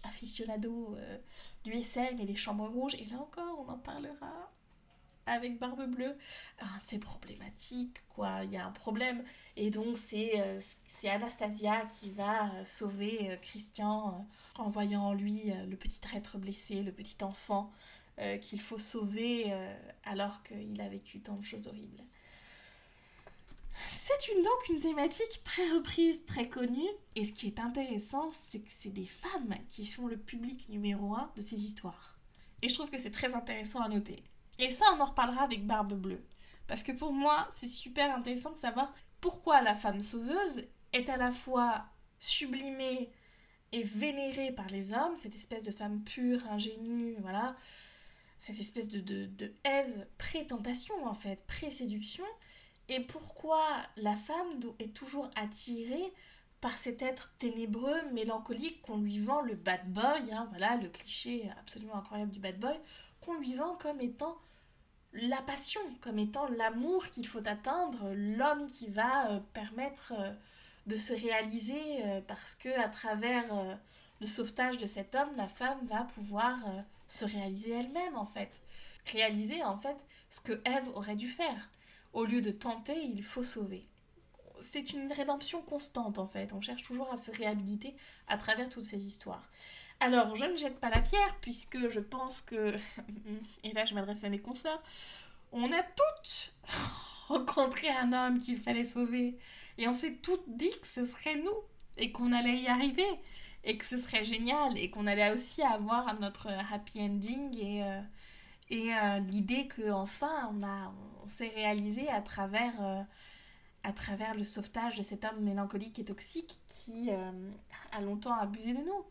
aficionado 0.04 0.96
euh, 0.98 1.18
du 1.66 1.74
SM 1.74 2.20
et 2.20 2.26
des 2.26 2.36
chambres 2.36 2.68
rouges. 2.68 2.94
Et 2.96 3.06
là 3.06 3.18
encore, 3.18 3.66
on 3.68 3.72
en 3.72 3.78
parlera 3.78 4.52
avec 5.26 5.58
Barbe 5.58 5.90
Bleue. 5.90 6.16
Ah, 6.60 6.78
c'est 6.80 7.00
problématique, 7.00 8.04
quoi. 8.10 8.44
Il 8.44 8.52
y 8.52 8.58
a 8.58 8.66
un 8.66 8.72
problème. 8.72 9.24
Et 9.56 9.72
donc, 9.72 9.98
c'est 9.98 10.40
euh, 10.40 10.62
Anastasia 11.10 11.86
qui 12.00 12.12
va 12.12 12.54
euh, 12.54 12.64
sauver 12.64 13.32
euh, 13.32 13.38
Christian 13.38 14.28
en 14.60 14.70
voyant 14.70 15.14
lui 15.14 15.52
le 15.68 15.76
petit 15.76 16.00
traître 16.00 16.38
blessé, 16.38 16.84
le 16.84 16.92
petit 16.92 17.24
enfant 17.24 17.72
qu'il 18.42 18.62
faut 18.62 18.78
sauver 18.78 19.54
alors 20.06 20.42
qu'il 20.44 20.80
a 20.80 20.88
vécu 20.88 21.20
tant 21.20 21.36
de 21.36 21.44
choses 21.44 21.68
horribles. 21.68 22.02
C'est 23.92 24.28
une, 24.30 24.42
donc 24.42 24.70
une 24.70 24.80
thématique 24.80 25.44
très 25.44 25.70
reprise, 25.70 26.26
très 26.26 26.48
connue. 26.48 26.90
Et 27.16 27.26
ce 27.26 27.32
qui 27.32 27.48
est 27.48 27.60
intéressant, 27.60 28.30
c'est 28.32 28.60
que 28.60 28.72
c'est 28.72 28.90
des 28.90 29.06
femmes 29.06 29.56
qui 29.70 29.86
sont 29.86 30.08
le 30.08 30.18
public 30.18 30.68
numéro 30.70 31.14
un 31.16 31.32
de 31.36 31.42
ces 31.42 31.64
histoires. 31.64 32.18
Et 32.62 32.70
je 32.70 32.74
trouve 32.74 32.90
que 32.90 32.98
c'est 32.98 33.12
très 33.12 33.36
intéressant 33.36 33.82
à 33.82 33.90
noter. 33.90 34.24
Et 34.60 34.72
ça, 34.72 34.86
on 34.96 35.02
en 35.02 35.06
reparlera 35.06 35.44
avec 35.44 35.66
Barbe 35.66 35.94
Bleue. 35.94 36.24
Parce 36.68 36.84
que 36.84 36.92
pour 36.92 37.14
moi, 37.14 37.48
c'est 37.56 37.68
super 37.68 38.16
intéressant 38.16 38.52
de 38.52 38.58
savoir 38.58 38.94
pourquoi 39.22 39.62
la 39.62 39.76
femme 39.76 40.02
sauveuse 40.02 40.66
est 40.94 41.10
à 41.10 41.18
la 41.18 41.32
fois 41.32 41.86
sublimée 42.20 43.12
et 43.72 43.84
vénérée 43.84 44.52
par 44.52 44.68
les 44.68 44.94
hommes, 44.94 45.18
cette 45.18 45.36
espèce 45.36 45.64
de 45.64 45.72
femme 45.72 46.02
pure, 46.04 46.42
ingénue, 46.50 47.16
voilà, 47.20 47.56
cette 48.40 48.60
espèce 48.60 48.88
de, 48.88 49.02
de, 49.02 49.26
de 49.26 49.54
Ève 49.64 50.08
pré-tentation 50.18 50.96
en 51.06 51.14
fait, 51.14 51.46
pré-séduction, 51.46 52.24
et 52.90 53.00
pourquoi 53.02 53.66
la 53.98 54.16
femme 54.16 54.60
est 54.80 54.94
toujours 54.94 55.30
attirée 55.36 56.14
par 56.62 56.78
cet 56.78 57.02
être 57.02 57.32
ténébreux, 57.38 58.02
mélancolique 58.12 58.82
qu'on 58.82 58.98
lui 58.98 59.20
vend 59.20 59.42
le 59.42 59.56
bad 59.56 59.88
boy, 59.92 60.32
hein, 60.32 60.48
voilà 60.50 60.78
le 60.78 60.90
cliché 60.90 61.52
absolument 61.60 61.96
incroyable 61.96 62.32
du 62.32 62.40
bad 62.40 62.60
boy, 62.60 62.76
qu'on 63.22 63.36
lui 63.36 63.54
vend 63.54 63.76
comme 63.76 64.02
étant 64.02 64.38
la 65.14 65.42
passion, 65.42 65.82
comme 66.02 66.20
étant 66.20 66.48
l'amour 66.50 67.06
qu'il 67.10 67.28
faut 67.28 67.48
atteindre, 67.48 68.12
l'homme 68.14 68.68
qui 68.68 68.88
va 68.88 69.32
euh, 69.32 69.40
permettre 69.54 70.14
euh, 70.18 70.32
de 70.88 70.98
se 70.98 71.14
réaliser 71.14 72.04
euh, 72.04 72.22
parce 72.28 72.56
que 72.56 72.70
à 72.80 72.90
travers 72.90 73.46
le 74.22 74.28
sauvetage 74.28 74.78
de 74.78 74.86
cet 74.86 75.16
homme, 75.16 75.36
la 75.36 75.48
femme 75.48 75.80
va 75.88 76.04
pouvoir 76.16 76.58
se 77.08 77.26
réaliser 77.26 77.72
elle-même 77.72 78.16
en 78.16 78.26
fait. 78.26 78.62
Réaliser 79.12 79.64
en 79.64 79.78
fait 79.78 80.06
ce 80.30 80.42
que 80.42 80.54
Ève 80.66 80.90
aurait 80.96 81.16
dû 81.16 81.28
faire. 81.28 81.70
Au 82.16 82.24
lieu 82.24 82.42
de 82.42 82.50
tenter, 82.50 82.98
il 82.98 83.22
faut 83.22 83.44
sauver. 83.44 83.84
C'est 84.62 84.94
une 84.94 85.12
rédemption 85.12 85.62
constante 85.62 86.18
en 86.18 86.26
fait. 86.26 86.54
On 86.54 86.62
cherche 86.62 86.82
toujours 86.82 87.12
à 87.12 87.18
se 87.18 87.30
réhabiliter 87.30 87.94
à 88.30 88.38
travers 88.38 88.70
toutes 88.70 88.86
ces 88.86 89.06
histoires. 89.06 89.44
Alors, 90.00 90.34
je 90.34 90.46
ne 90.46 90.56
jette 90.56 90.80
pas 90.80 90.90
la 90.90 91.02
pierre, 91.02 91.36
puisque 91.42 91.90
je 91.90 92.00
pense 92.00 92.40
que, 92.40 92.74
et 93.66 93.74
là 93.74 93.84
je 93.84 93.94
m'adresse 93.94 94.24
à 94.24 94.30
mes 94.30 94.40
consoeurs, 94.40 94.82
on 95.52 95.70
a 95.74 95.84
toutes 95.84 96.54
rencontré 97.28 97.90
un 97.90 98.14
homme 98.14 98.40
qu'il 98.40 98.62
fallait 98.62 98.86
sauver, 98.86 99.38
et 99.78 99.90
on 99.90 99.94
s'est 99.94 100.16
toutes 100.22 100.48
dit 100.48 100.72
que 100.82 100.88
ce 100.88 101.04
serait 101.04 101.36
nous, 101.36 101.58
et 101.98 102.14
qu'on 102.14 102.32
allait 102.32 102.62
y 102.62 102.68
arriver, 102.68 103.08
et 103.66 103.78
que 103.78 103.86
ce 103.86 103.98
serait 103.98 104.24
génial, 104.24 104.78
et 104.78 104.90
qu'on 104.90 105.06
allait 105.06 105.34
aussi 105.34 105.64
avoir 105.64 106.18
notre 106.22 106.48
happy 106.72 107.02
ending, 107.02 107.58
et, 107.58 107.84
euh, 107.84 108.00
et 108.70 108.94
euh, 108.94 109.20
l'idée 109.20 109.68
qu'enfin 109.68 110.52
on, 110.54 110.64
on 111.24 111.28
s'est 111.28 111.52
réalisé 111.56 112.08
à 112.10 112.22
travers... 112.22 112.74
Euh, 112.82 113.02
à 113.88 113.94
travers 113.94 114.34
le 114.34 114.44
sauvetage 114.44 114.98
de 114.98 115.04
cet 115.04 115.26
homme 115.26 115.42
mélancolique 115.42 116.00
et 116.00 116.06
toxique 116.06 116.58
qui 116.68 117.12
a 117.12 118.02
longtemps 118.02 118.34
abusé 118.34 118.74
de 118.74 118.80
nous 118.80 119.06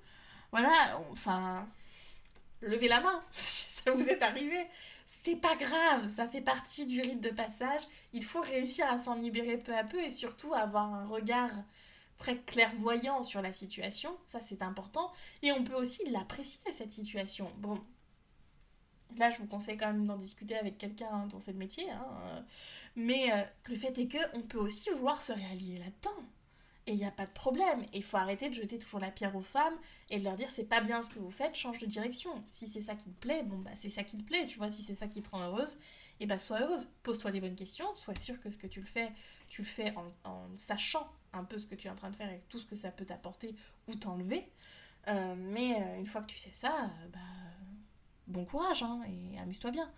voilà, 0.54 1.00
enfin, 1.10 1.66
levez 2.60 2.86
la 2.86 3.00
main 3.00 3.20
si 3.32 3.82
ça 3.82 3.90
vous 3.90 4.08
est 4.08 4.22
arrivé. 4.22 4.68
C'est 5.04 5.34
pas 5.34 5.56
grave, 5.56 6.08
ça 6.08 6.28
fait 6.28 6.42
partie 6.42 6.86
du 6.86 7.00
rite 7.00 7.20
de 7.20 7.30
passage. 7.30 7.80
Il 8.12 8.24
faut 8.24 8.40
réussir 8.40 8.86
à 8.86 8.96
s'en 8.96 9.16
libérer 9.16 9.56
peu 9.56 9.76
à 9.76 9.82
peu 9.82 10.00
et 10.00 10.10
surtout 10.10 10.54
avoir 10.54 10.94
un 10.94 11.06
regard 11.08 11.50
très 12.18 12.36
clairvoyant 12.36 13.24
sur 13.24 13.42
la 13.42 13.52
situation. 13.52 14.16
Ça, 14.26 14.38
c'est 14.40 14.62
important. 14.62 15.12
Et 15.42 15.50
on 15.50 15.64
peut 15.64 15.74
aussi 15.74 16.08
l'apprécier, 16.08 16.70
cette 16.70 16.92
situation. 16.92 17.50
Bon, 17.58 17.84
là, 19.18 19.30
je 19.30 19.38
vous 19.38 19.46
conseille 19.46 19.76
quand 19.76 19.92
même 19.92 20.06
d'en 20.06 20.16
discuter 20.16 20.56
avec 20.56 20.78
quelqu'un 20.78 21.26
dont 21.26 21.38
c'est 21.38 21.52
le 21.52 21.58
métier. 21.58 21.90
Hein. 21.90 22.44
Mais 22.96 23.32
euh, 23.32 23.42
le 23.68 23.76
fait 23.76 23.98
est 23.98 24.08
que 24.08 24.18
on 24.34 24.42
peut 24.42 24.58
aussi 24.58 24.90
vouloir 24.90 25.22
se 25.22 25.32
réaliser 25.32 25.78
là-dedans. 25.78 26.24
Et 26.86 26.92
il 26.92 26.98
n'y 26.98 27.06
a 27.06 27.10
pas 27.10 27.24
de 27.24 27.30
problème. 27.30 27.82
Il 27.94 28.02
faut 28.02 28.18
arrêter 28.18 28.50
de 28.50 28.54
jeter 28.54 28.78
toujours 28.78 29.00
la 29.00 29.10
pierre 29.10 29.34
aux 29.34 29.42
femmes 29.42 29.74
et 30.10 30.18
de 30.18 30.24
leur 30.24 30.34
dire 30.34 30.50
c'est 30.50 30.68
pas 30.68 30.82
bien 30.82 31.00
ce 31.00 31.08
que 31.08 31.18
vous 31.18 31.30
faites, 31.30 31.54
change 31.54 31.78
de 31.78 31.86
direction. 31.86 32.30
Si 32.46 32.68
c'est 32.68 32.82
ça 32.82 32.94
qui 32.94 33.10
te 33.10 33.20
plaît, 33.20 33.42
bon 33.42 33.58
bah 33.58 33.70
c'est 33.74 33.88
ça 33.88 34.04
qui 34.04 34.18
te 34.18 34.22
plaît, 34.22 34.46
tu 34.46 34.58
vois, 34.58 34.70
si 34.70 34.82
c'est 34.82 34.94
ça 34.94 35.08
qui 35.08 35.22
te 35.22 35.30
rend 35.30 35.40
heureuse, 35.40 35.78
et 36.20 36.26
bah 36.26 36.38
sois 36.38 36.60
heureuse. 36.60 36.86
Pose-toi 37.02 37.30
les 37.30 37.40
bonnes 37.40 37.54
questions, 37.54 37.86
sois 37.94 38.14
sûr 38.16 38.38
que 38.40 38.50
ce 38.50 38.58
que 38.58 38.66
tu 38.66 38.80
le 38.80 38.86
fais, 38.86 39.12
tu 39.48 39.62
le 39.62 39.66
fais 39.66 39.94
en, 40.24 40.46
sachant 40.56 41.10
un 41.32 41.44
peu 41.44 41.58
ce 41.58 41.66
que 41.66 41.74
tu 41.74 41.86
es 41.86 41.90
en 41.90 41.94
train 41.94 42.10
de 42.10 42.16
faire 42.16 42.30
et 42.30 42.40
tout 42.50 42.60
ce 42.60 42.66
que 42.66 42.76
ça 42.76 42.90
peut 42.90 43.06
t'apporter 43.06 43.54
ou 43.88 43.94
t'enlever. 43.94 44.46
Euh, 45.08 45.34
mais 45.36 45.76
euh, 45.76 45.98
une 45.98 46.06
fois 46.06 46.20
que 46.22 46.26
tu 46.26 46.38
sais 46.38 46.52
ça, 46.52 46.84
euh, 46.84 47.08
bah 47.12 47.18
bon 48.26 48.44
courage 48.44 48.82
hein, 48.82 49.00
et 49.08 49.38
amuse-toi 49.38 49.70
bien. 49.70 49.90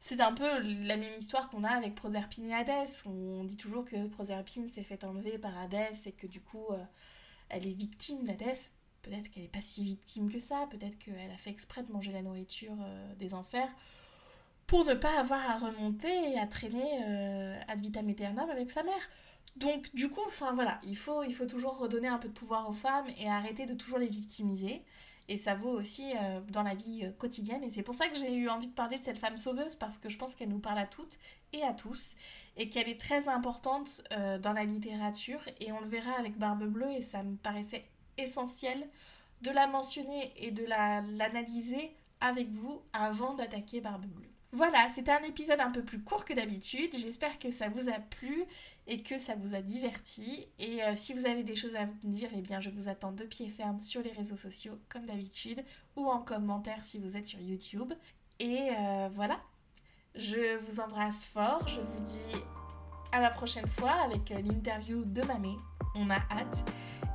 C'est 0.00 0.20
un 0.20 0.32
peu 0.32 0.48
la 0.86 0.96
même 0.96 1.18
histoire 1.18 1.50
qu'on 1.50 1.62
a 1.62 1.68
avec 1.68 1.94
Proserpine 1.94 2.46
et 2.46 2.54
Hadès. 2.54 3.02
On 3.04 3.44
dit 3.44 3.58
toujours 3.58 3.84
que 3.84 4.06
Proserpine 4.08 4.70
s'est 4.70 4.82
fait 4.82 5.04
enlever 5.04 5.36
par 5.36 5.56
Hadès 5.58 5.92
et 6.06 6.12
que 6.12 6.26
du 6.26 6.40
coup, 6.40 6.66
euh, 6.70 6.82
elle 7.50 7.66
est 7.66 7.72
victime 7.72 8.24
d'Hadès. 8.24 8.72
Peut-être 9.02 9.30
qu'elle 9.30 9.42
n'est 9.42 9.48
pas 9.50 9.60
si 9.60 9.84
victime 9.84 10.32
que 10.32 10.38
ça. 10.38 10.66
Peut-être 10.70 10.98
qu'elle 10.98 11.30
a 11.30 11.36
fait 11.36 11.50
exprès 11.50 11.82
de 11.82 11.92
manger 11.92 12.12
la 12.12 12.22
nourriture 12.22 12.76
euh, 12.80 13.14
des 13.16 13.34
enfers 13.34 13.68
pour 14.66 14.84
ne 14.84 14.94
pas 14.94 15.18
avoir 15.18 15.50
à 15.50 15.58
remonter 15.58 16.32
et 16.32 16.38
à 16.38 16.46
traîner 16.46 17.04
euh, 17.04 17.60
ad 17.68 17.80
vitam 17.80 18.08
aeternam 18.08 18.48
avec 18.48 18.70
sa 18.70 18.82
mère. 18.82 19.10
Donc 19.56 19.92
du 19.94 20.08
coup, 20.08 20.22
enfin 20.28 20.52
voilà, 20.54 20.78
il 20.84 20.96
faut, 20.96 21.24
il 21.24 21.34
faut 21.34 21.44
toujours 21.44 21.76
redonner 21.76 22.08
un 22.08 22.18
peu 22.18 22.28
de 22.28 22.32
pouvoir 22.32 22.70
aux 22.70 22.72
femmes 22.72 23.08
et 23.18 23.28
arrêter 23.28 23.66
de 23.66 23.74
toujours 23.74 23.98
les 23.98 24.08
victimiser. 24.08 24.82
Et 25.30 25.38
ça 25.38 25.54
vaut 25.54 25.70
aussi 25.70 26.12
euh, 26.16 26.40
dans 26.48 26.64
la 26.64 26.74
vie 26.74 27.04
euh, 27.04 27.12
quotidienne. 27.12 27.62
Et 27.62 27.70
c'est 27.70 27.84
pour 27.84 27.94
ça 27.94 28.08
que 28.08 28.16
j'ai 28.18 28.34
eu 28.34 28.48
envie 28.48 28.66
de 28.66 28.74
parler 28.74 28.98
de 28.98 29.02
cette 29.04 29.16
femme 29.16 29.36
sauveuse, 29.36 29.76
parce 29.76 29.96
que 29.96 30.08
je 30.08 30.18
pense 30.18 30.34
qu'elle 30.34 30.48
nous 30.48 30.58
parle 30.58 30.80
à 30.80 30.86
toutes 30.86 31.20
et 31.52 31.62
à 31.62 31.72
tous, 31.72 32.16
et 32.56 32.68
qu'elle 32.68 32.88
est 32.88 33.00
très 33.00 33.28
importante 33.28 34.02
euh, 34.10 34.40
dans 34.40 34.52
la 34.52 34.64
littérature. 34.64 35.40
Et 35.60 35.70
on 35.70 35.80
le 35.80 35.86
verra 35.86 36.10
avec 36.18 36.36
Barbe 36.36 36.64
Bleue, 36.64 36.90
et 36.90 37.00
ça 37.00 37.22
me 37.22 37.36
paraissait 37.36 37.86
essentiel 38.18 38.88
de 39.42 39.52
la 39.52 39.68
mentionner 39.68 40.32
et 40.36 40.50
de 40.50 40.64
l'analyser 40.64 41.94
avec 42.20 42.50
vous 42.50 42.82
avant 42.92 43.34
d'attaquer 43.34 43.80
Barbe 43.80 44.06
Bleue. 44.06 44.39
Voilà, 44.52 44.88
c'était 44.88 45.12
un 45.12 45.22
épisode 45.22 45.60
un 45.60 45.70
peu 45.70 45.82
plus 45.82 46.00
court 46.00 46.24
que 46.24 46.34
d'habitude. 46.34 46.90
J'espère 46.98 47.38
que 47.38 47.52
ça 47.52 47.68
vous 47.68 47.88
a 47.88 48.00
plu 48.00 48.44
et 48.88 49.00
que 49.02 49.16
ça 49.16 49.36
vous 49.36 49.54
a 49.54 49.60
diverti. 49.60 50.48
Et 50.58 50.82
euh, 50.82 50.96
si 50.96 51.12
vous 51.12 51.26
avez 51.26 51.44
des 51.44 51.54
choses 51.54 51.76
à 51.76 51.86
me 51.86 51.92
dire, 52.04 52.30
eh 52.34 52.40
bien 52.40 52.58
je 52.58 52.68
vous 52.68 52.88
attends 52.88 53.12
de 53.12 53.22
pied 53.22 53.48
ferme 53.48 53.80
sur 53.80 54.02
les 54.02 54.10
réseaux 54.10 54.36
sociaux 54.36 54.76
comme 54.88 55.06
d'habitude 55.06 55.62
ou 55.94 56.08
en 56.08 56.20
commentaire 56.20 56.84
si 56.84 56.98
vous 56.98 57.16
êtes 57.16 57.28
sur 57.28 57.40
YouTube. 57.40 57.92
Et 58.40 58.70
euh, 58.76 59.08
voilà, 59.12 59.40
je 60.16 60.56
vous 60.64 60.80
embrasse 60.80 61.26
fort. 61.26 61.68
Je 61.68 61.80
vous 61.80 62.00
dis 62.04 62.36
à 63.12 63.20
la 63.20 63.30
prochaine 63.30 63.68
fois 63.68 63.92
avec 64.04 64.32
euh, 64.32 64.40
l'interview 64.40 65.04
de 65.04 65.22
Mamé 65.22 65.56
on 65.94 66.10
a 66.10 66.16
hâte. 66.30 66.64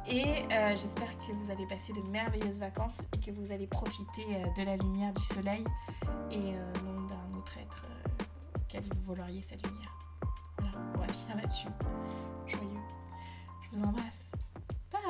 Et 0.07 0.43
euh, 0.51 0.69
j'espère 0.71 1.17
que 1.17 1.31
vous 1.33 1.49
allez 1.49 1.65
passer 1.65 1.91
de 1.93 2.01
merveilleuses 2.09 2.59
vacances 2.59 2.99
et 3.15 3.19
que 3.19 3.31
vous 3.31 3.51
allez 3.51 3.67
profiter 3.67 4.25
euh, 4.31 4.45
de 4.55 4.65
la 4.65 4.77
lumière 4.77 5.11
du 5.13 5.23
soleil 5.23 5.63
et 6.29 6.53
euh, 6.55 6.73
non 6.85 7.01
d'un 7.07 7.37
autre 7.37 7.57
être 7.57 7.87
auquel 8.55 8.83
vous 8.83 9.01
voleriez 9.01 9.41
sa 9.41 9.55
lumière. 9.55 9.97
Voilà, 10.59 10.77
on 10.95 10.99
va 10.99 11.07
finir 11.07 11.37
là-dessus. 11.37 11.67
Joyeux. 12.45 12.79
Je 13.63 13.77
vous 13.77 13.83
embrasse. 13.83 14.31
Bye 14.91 15.01